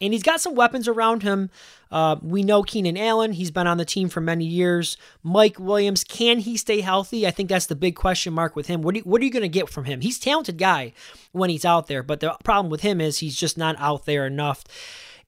[0.00, 1.50] And he's got some weapons around him.
[1.90, 3.32] Uh, we know Keenan Allen.
[3.32, 4.96] He's been on the team for many years.
[5.22, 7.26] Mike Williams, can he stay healthy?
[7.26, 8.80] I think that's the big question mark with him.
[8.80, 10.00] What, you, what are you going to get from him?
[10.00, 10.94] He's a talented guy
[11.32, 14.26] when he's out there, but the problem with him is he's just not out there
[14.26, 14.64] enough.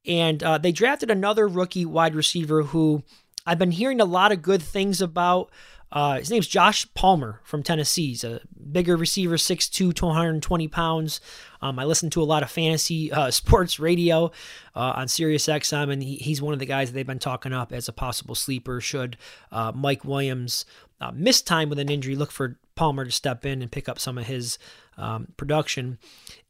[0.06, 3.02] And uh, they drafted another rookie wide receiver who
[3.46, 5.50] I've been hearing a lot of good things about.
[5.92, 8.08] Uh, his name's Josh Palmer from Tennessee.
[8.08, 8.40] He's a
[8.72, 11.20] bigger receiver, 6'2, 220 pounds.
[11.60, 14.30] Um, I listen to a lot of fantasy uh, sports radio
[14.74, 17.52] uh, on Sirius XM, and he, he's one of the guys that they've been talking
[17.52, 18.80] up as a possible sleeper.
[18.80, 19.18] Should
[19.50, 20.64] uh, Mike Williams
[21.00, 23.98] uh, miss time with an injury, look for Palmer to step in and pick up
[23.98, 24.58] some of his
[24.96, 25.98] um, production.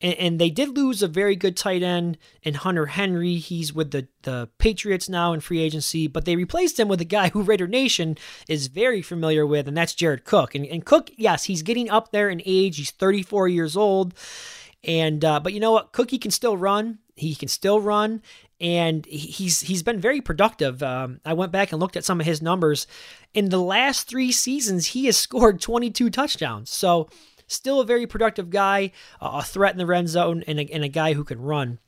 [0.01, 3.37] And, and, they did lose a very good tight end in Hunter Henry.
[3.37, 7.05] He's with the, the Patriots now in free agency, but they replaced him with a
[7.05, 8.19] guy who Raider Nation
[8.49, 10.55] is very familiar with, and that's Jared Cook.
[10.55, 12.79] And, and Cook, yes, he's getting up there in age.
[12.79, 14.15] He's 34 years old.
[14.85, 16.99] And uh, but you know what, Cookie can still run.
[17.15, 18.23] He can still run,
[18.63, 20.83] and he's he's been very productive.
[20.83, 22.87] Um, I went back and looked at some of his numbers.
[23.35, 26.71] In the last three seasons, he has scored 22 touchdowns.
[26.71, 27.09] So
[27.53, 30.89] Still a very productive guy, a threat in the red zone, and a, and a
[30.89, 31.79] guy who can run.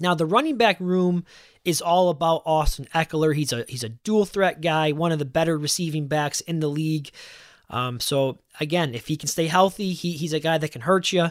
[0.00, 1.24] Now the running back room
[1.64, 3.32] is all about Austin Ekeler.
[3.32, 6.68] He's a he's a dual threat guy, one of the better receiving backs in the
[6.68, 7.10] league.
[7.70, 11.12] Um, so again, if he can stay healthy, he, he's a guy that can hurt
[11.12, 11.28] you.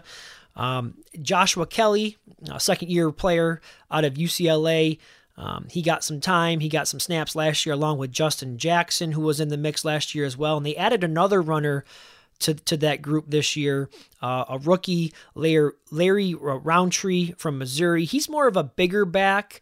[0.55, 2.17] Um, Joshua Kelley,
[2.51, 4.99] a second year player out of UCLA.
[5.37, 6.59] Um, he got some time.
[6.59, 9.85] He got some snaps last year, along with Justin Jackson, who was in the mix
[9.85, 10.57] last year as well.
[10.57, 11.85] And they added another runner
[12.39, 13.89] to, to that group this year.
[14.21, 18.05] Uh, a rookie, Larry, Larry Rountree from Missouri.
[18.05, 19.61] He's more of a bigger back.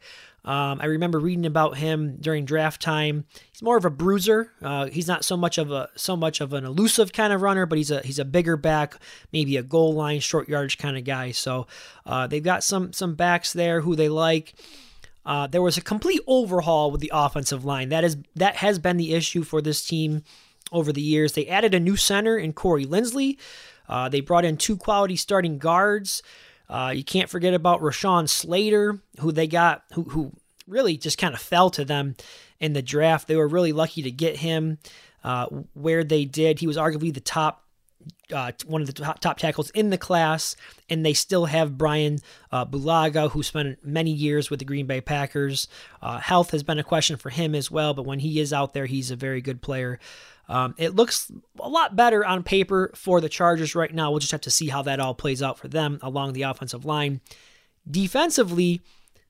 [0.50, 3.26] Um, I remember reading about him during draft time.
[3.52, 4.52] He's more of a bruiser.
[4.64, 7.68] Uh, he's not so much of a so much of an elusive kind of runner,
[7.68, 8.98] but he's a he's a bigger back,
[9.32, 11.30] maybe a goal line, short yardage kind of guy.
[11.30, 11.68] So
[12.04, 14.56] uh, they've got some some backs there who they like.
[15.24, 17.90] Uh, there was a complete overhaul with the offensive line.
[17.90, 20.24] That is that has been the issue for this team
[20.72, 21.34] over the years.
[21.34, 23.38] They added a new center in Corey Linsley.
[23.88, 26.24] Uh, they brought in two quality starting guards.
[26.70, 30.32] Uh, you can't forget about Rashawn Slater, who they got, who, who
[30.70, 32.16] really just kind of fell to them
[32.60, 33.28] in the draft.
[33.28, 34.78] They were really lucky to get him
[35.24, 36.60] uh, where they did.
[36.60, 37.66] He was arguably the top
[38.34, 40.56] uh, one of the top, top, tackles in the class,
[40.90, 42.20] and they still have Brian
[42.52, 45.68] uh, Bulaga, who spent many years with the Green Bay Packers.
[46.02, 48.74] Uh, health has been a question for him as well, but when he is out
[48.74, 50.00] there, he's a very good player.
[50.48, 54.10] Um, it looks a lot better on paper for the Chargers right now.
[54.10, 56.86] We'll just have to see how that all plays out for them along the offensive
[56.86, 57.22] line.
[57.90, 58.82] Defensively,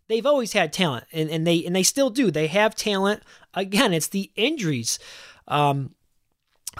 [0.09, 2.29] they've always had talent, and, and they and they still do.
[2.29, 3.23] They have talent.
[3.53, 4.99] Again, it's the injuries.
[5.47, 5.95] Um,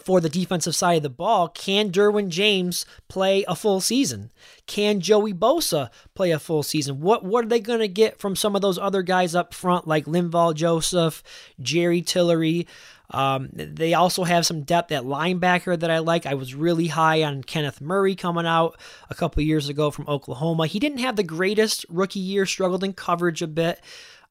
[0.04, 4.32] for the defensive side of the ball, can Derwin James play a full season?
[4.66, 7.02] Can Joey Bosa play a full season?
[7.02, 9.88] What what are they going to get from some of those other guys up front,
[9.88, 11.24] like Linval Joseph,
[11.60, 12.68] Jerry Tillery?
[13.12, 16.26] Um, they also have some depth at linebacker that I like.
[16.26, 18.80] I was really high on Kenneth Murray coming out
[19.10, 20.68] a couple years ago from Oklahoma.
[20.68, 23.82] He didn't have the greatest rookie year, struggled in coverage a bit.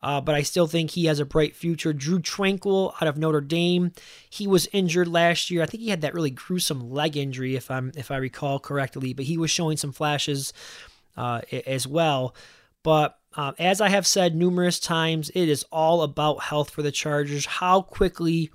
[0.01, 1.93] Uh, but I still think he has a bright future.
[1.93, 3.91] Drue Tranquill out of Notre Dame,
[4.31, 5.63] he was injured last year.
[5.63, 9.13] I think he had that really gruesome leg injury, if I'm if I recall correctly.
[9.13, 10.53] But he was showing some flashes
[11.17, 12.35] uh, as well.
[12.85, 16.91] But uh, as I have said numerous times, it is all about health for the
[16.91, 17.47] Chargers.
[17.47, 18.51] How quickly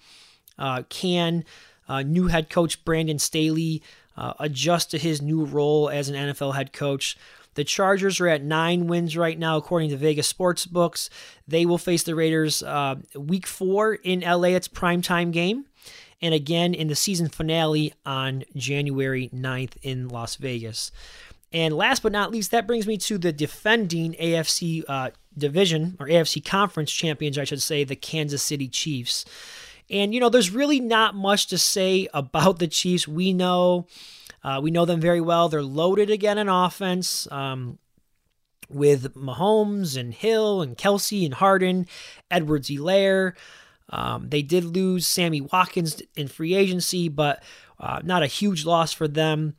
[0.60, 1.46] uh, can
[1.88, 3.82] uh, new head coach Brandon Staley
[4.18, 7.18] uh, adjust to his new role as an NFL head coach?
[7.54, 11.10] The Chargers are at nine wins right now, according to Vegas sports books.
[11.48, 14.50] They will face the Raiders uh, week four in LA.
[14.50, 15.64] It's primetime game.
[16.22, 20.92] And again in the season finale on January 9th in Las Vegas.
[21.54, 26.08] And last but not least, that brings me to the defending AFC uh, division or
[26.08, 29.24] AFC conference champions, I should say, the Kansas City Chiefs.
[29.90, 33.08] And, you know, there's really not much to say about the Chiefs.
[33.08, 33.88] We know
[34.44, 35.48] uh, we know them very well.
[35.48, 37.80] They're loaded again in offense um,
[38.70, 41.88] with Mahomes and Hill and Kelce and Harden,
[42.30, 43.34] Edwards Helaire.
[43.90, 47.42] Um, they did lose Sammy Watkins in free agency, but
[47.80, 49.56] uh, not a huge loss for them.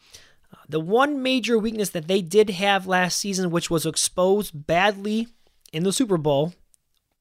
[0.68, 5.28] The one major weakness that they did have last season, which was exposed badly
[5.72, 6.54] in the Super Bowl,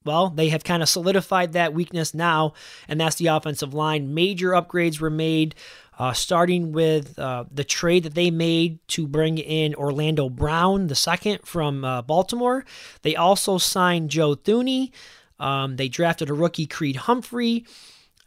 [0.06, 2.54] well, they have kind of solidified that weakness now,
[2.88, 4.14] and that's the offensive line.
[4.14, 5.56] Major upgrades were made
[5.98, 10.96] uh, starting with uh, the trade that they made to bring in Orlando Brown, the
[10.96, 12.66] second from uh, Baltimore.
[13.04, 14.91] They also signed Joe Thuney.
[15.39, 17.66] Um, they drafted a rookie, Creed Humphrey.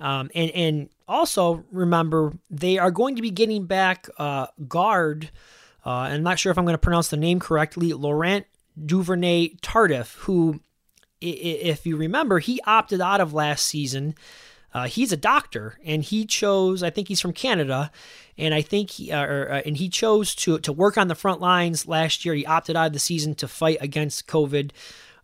[0.01, 5.31] Um, and, and also remember, they are going to be getting back uh, guard.
[5.85, 8.47] Uh, I'm not sure if I'm going to pronounce the name correctly, Laurent
[8.85, 10.61] Duvernay Tardif, who,
[11.21, 14.15] if you remember, he opted out of last season
[14.77, 16.83] uh, he's a doctor, and he chose.
[16.83, 17.91] I think he's from Canada,
[18.37, 21.15] and I think he, uh, or, uh, and he chose to to work on the
[21.15, 22.35] front lines last year.
[22.35, 24.73] He opted out of the season to fight against COVID.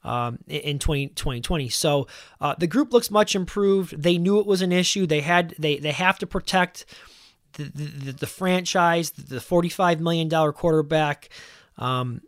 [0.04, 1.68] Um, in 20, 2020.
[1.68, 2.08] So
[2.40, 4.02] uh, the group looks much improved.
[4.02, 5.06] They knew it was an issue.
[5.06, 6.86] They had they they have to protect
[7.52, 11.28] the the, the franchise, the forty five million dollar quarterback.
[11.78, 12.22] Um,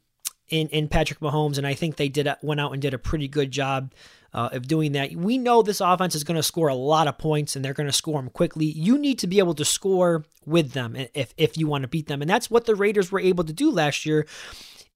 [0.51, 3.27] in, in Patrick Mahomes, and I think they did went out and did a pretty
[3.29, 3.93] good job
[4.35, 5.14] uh, of doing that.
[5.14, 7.87] We know this offense is going to score a lot of points and they're going
[7.87, 8.66] to score them quickly.
[8.66, 12.09] You need to be able to score with them if, if you want to beat
[12.09, 12.20] them.
[12.20, 14.27] And that's what the Raiders were able to do last year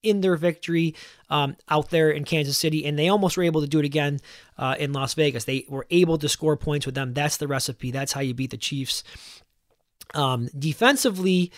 [0.02, 0.94] in their victory
[1.30, 2.84] um, out there in Kansas City.
[2.84, 4.20] And they almost were able to do it again
[4.56, 5.44] uh, in Las Vegas.
[5.44, 7.14] They were able to score points with them.
[7.14, 7.90] That's the recipe.
[7.90, 9.02] That's how you beat the Chiefs.
[10.14, 11.52] Um, defensively,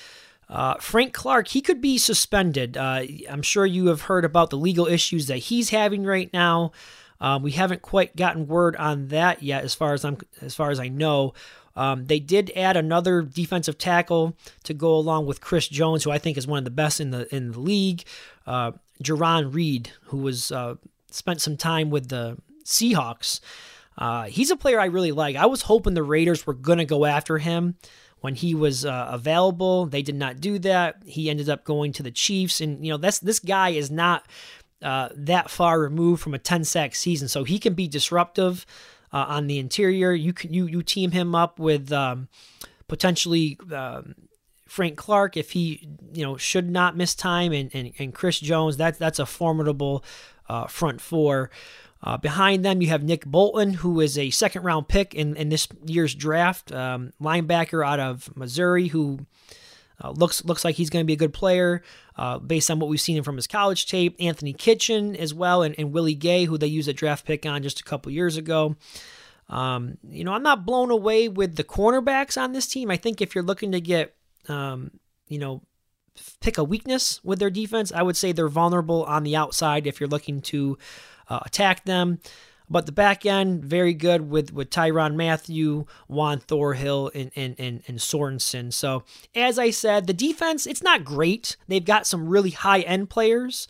[0.48, 2.76] uh, Frank Clark, he could be suspended.
[2.76, 6.72] Uh, I'm sure you have heard about the legal issues that he's having right now.
[7.20, 10.70] Um, we haven't quite gotten word on that yet, as far as I'm as far
[10.70, 11.34] as I know.
[11.80, 16.18] Um, they did add another defensive tackle to go along with Chris Jones, who I
[16.18, 18.04] think is one of the best in the in the league.
[18.46, 18.72] Uh,
[19.02, 20.74] Jarran Reed, who was uh,
[21.10, 23.40] spent some time with the Seahawks.
[23.96, 25.36] Uh, he's a player I really like.
[25.36, 27.76] I was hoping the Raiders were going to go after him
[28.20, 29.86] when he was uh, available.
[29.86, 31.02] They did not do that.
[31.06, 34.26] He ended up going to the Chiefs, and you know that's this guy is not
[34.82, 38.66] uh, that far removed from a 10 sack season, so he can be disruptive
[39.12, 40.12] uh, on the interior.
[40.12, 42.28] You can you you team him up with um,
[42.88, 44.14] potentially um,
[44.66, 48.76] Frank Clark if he you know should not miss time, and and, and Chris Jones.
[48.76, 50.04] That's that's a formidable
[50.48, 51.50] uh, front four.
[52.02, 55.50] Uh, behind them, you have Nick Bolton, who is a second round pick in, in
[55.50, 59.26] this year's draft, um, linebacker out of Missouri, who
[60.02, 61.82] uh, looks looks like he's going to be a good player
[62.16, 64.16] uh, based on what we've seen from his college tape.
[64.20, 67.62] Anthony Kitchen as well, and, and Willie Gay, who they used a draft pick on
[67.62, 68.76] just a couple years ago.
[69.48, 72.90] Um, you know, I'm not blown away with the cornerbacks on this team.
[72.90, 74.14] I think if you're looking to get,
[74.48, 74.92] um,
[75.26, 75.62] you know,
[76.40, 79.98] pick a weakness with their defense, I would say they're vulnerable on the outside if
[79.98, 80.78] you're looking to
[81.28, 82.20] uh, attack them.
[82.70, 87.82] But the back end, very good with, with Tyrann Mathieu, Juan Thornhill, and, and, and,
[87.88, 88.72] and Sorensen.
[88.72, 89.02] So,
[89.34, 91.56] as I said, the defense, it's not great.
[91.66, 93.66] They've got some really high end players,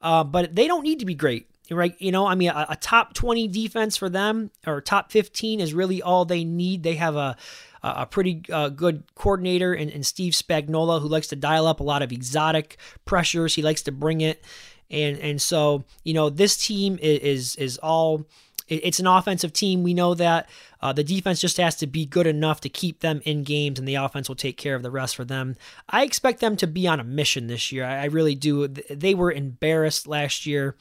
[0.00, 1.48] uh, but they don't need to be great.
[1.68, 1.96] right?
[1.98, 5.74] You know, I mean, a, a, top 20 defense for them or top 15 is
[5.74, 6.84] really all they need.
[6.84, 7.36] They have a
[7.82, 12.02] a pretty uh, good coordinator and Steve Spagnuolo, who likes to dial up a lot
[12.02, 13.54] of exotic pressures.
[13.54, 14.44] He likes to bring it,
[14.90, 18.26] and and so you know this team is is, is all.
[18.70, 19.82] It's an offensive team.
[19.82, 20.46] We know that
[20.82, 23.88] uh, the defense just has to be good enough to keep them in games, and
[23.88, 25.56] the offense will take care of the rest for them.
[25.88, 27.86] I expect them to be on a mission this year.
[27.86, 28.68] I, really do.
[28.68, 30.76] They were embarrassed last year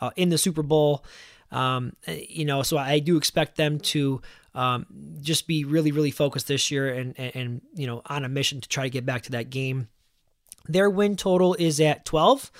[0.00, 1.04] uh, in the Super Bowl.
[1.52, 4.20] Um, you know, so I do expect them to
[4.54, 4.86] um,
[5.20, 8.60] just be really, really focused this year and, and, and, you know, on a mission
[8.60, 9.88] to try to get back to that game.
[10.66, 12.50] Their win total is at 12.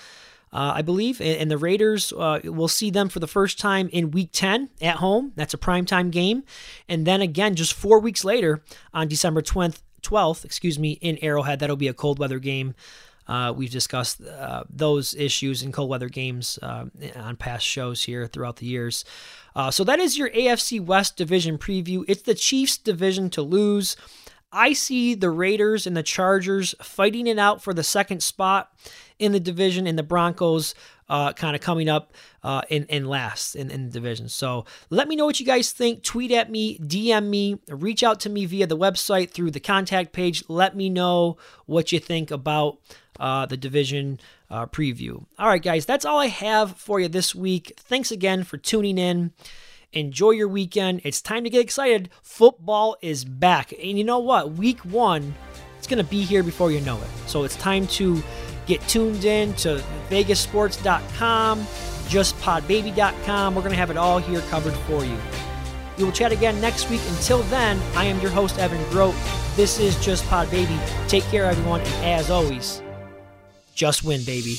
[0.52, 1.20] Uh, I believe.
[1.20, 4.70] And, and the Raiders, uh, will see them for the first time in week 10
[4.80, 5.32] at home.
[5.36, 6.44] That's a primetime game.
[6.88, 8.62] And then again, just four weeks later
[8.94, 12.74] on December 12th, 12th excuse me, in Arrowhead, that'll be a cold weather game.
[13.26, 18.26] Uh, we've discussed uh, those issues in cold weather games uh, on past shows here
[18.26, 19.04] throughout the years.
[19.54, 22.04] Uh, so that is your AFC West division preview.
[22.08, 23.96] It's the Chiefs division to lose.
[24.50, 28.72] I see the Raiders and the Chargers fighting it out for the second spot
[29.18, 30.74] in the division, and the Broncos
[31.08, 32.12] uh, kind of coming up
[32.42, 34.28] uh, in, in last in, in the division.
[34.28, 36.02] So let me know what you guys think.
[36.02, 40.12] Tweet at me, DM me, reach out to me via the website through the contact
[40.12, 40.44] page.
[40.48, 42.78] Let me know what you think about
[43.18, 45.24] uh, the division uh, preview.
[45.38, 47.72] All right, guys, that's all I have for you this week.
[47.76, 49.32] Thanks again for tuning in.
[49.92, 51.00] Enjoy your weekend.
[51.04, 52.10] It's time to get excited.
[52.22, 53.72] Football is back.
[53.72, 54.52] And you know what?
[54.52, 55.34] Week one,
[55.78, 57.08] it's going to be here before you know it.
[57.26, 58.22] So it's time to
[58.68, 63.54] get tuned in to vegasports.com, justpodbaby.com.
[63.54, 65.16] We're going to have it all here covered for you.
[65.96, 67.00] We will chat again next week.
[67.08, 69.16] Until then, I am your host, Evan Grote.
[69.56, 70.78] This is Just Pod Baby.
[71.08, 72.80] Take care, everyone, and as always,
[73.74, 74.54] just win, baby.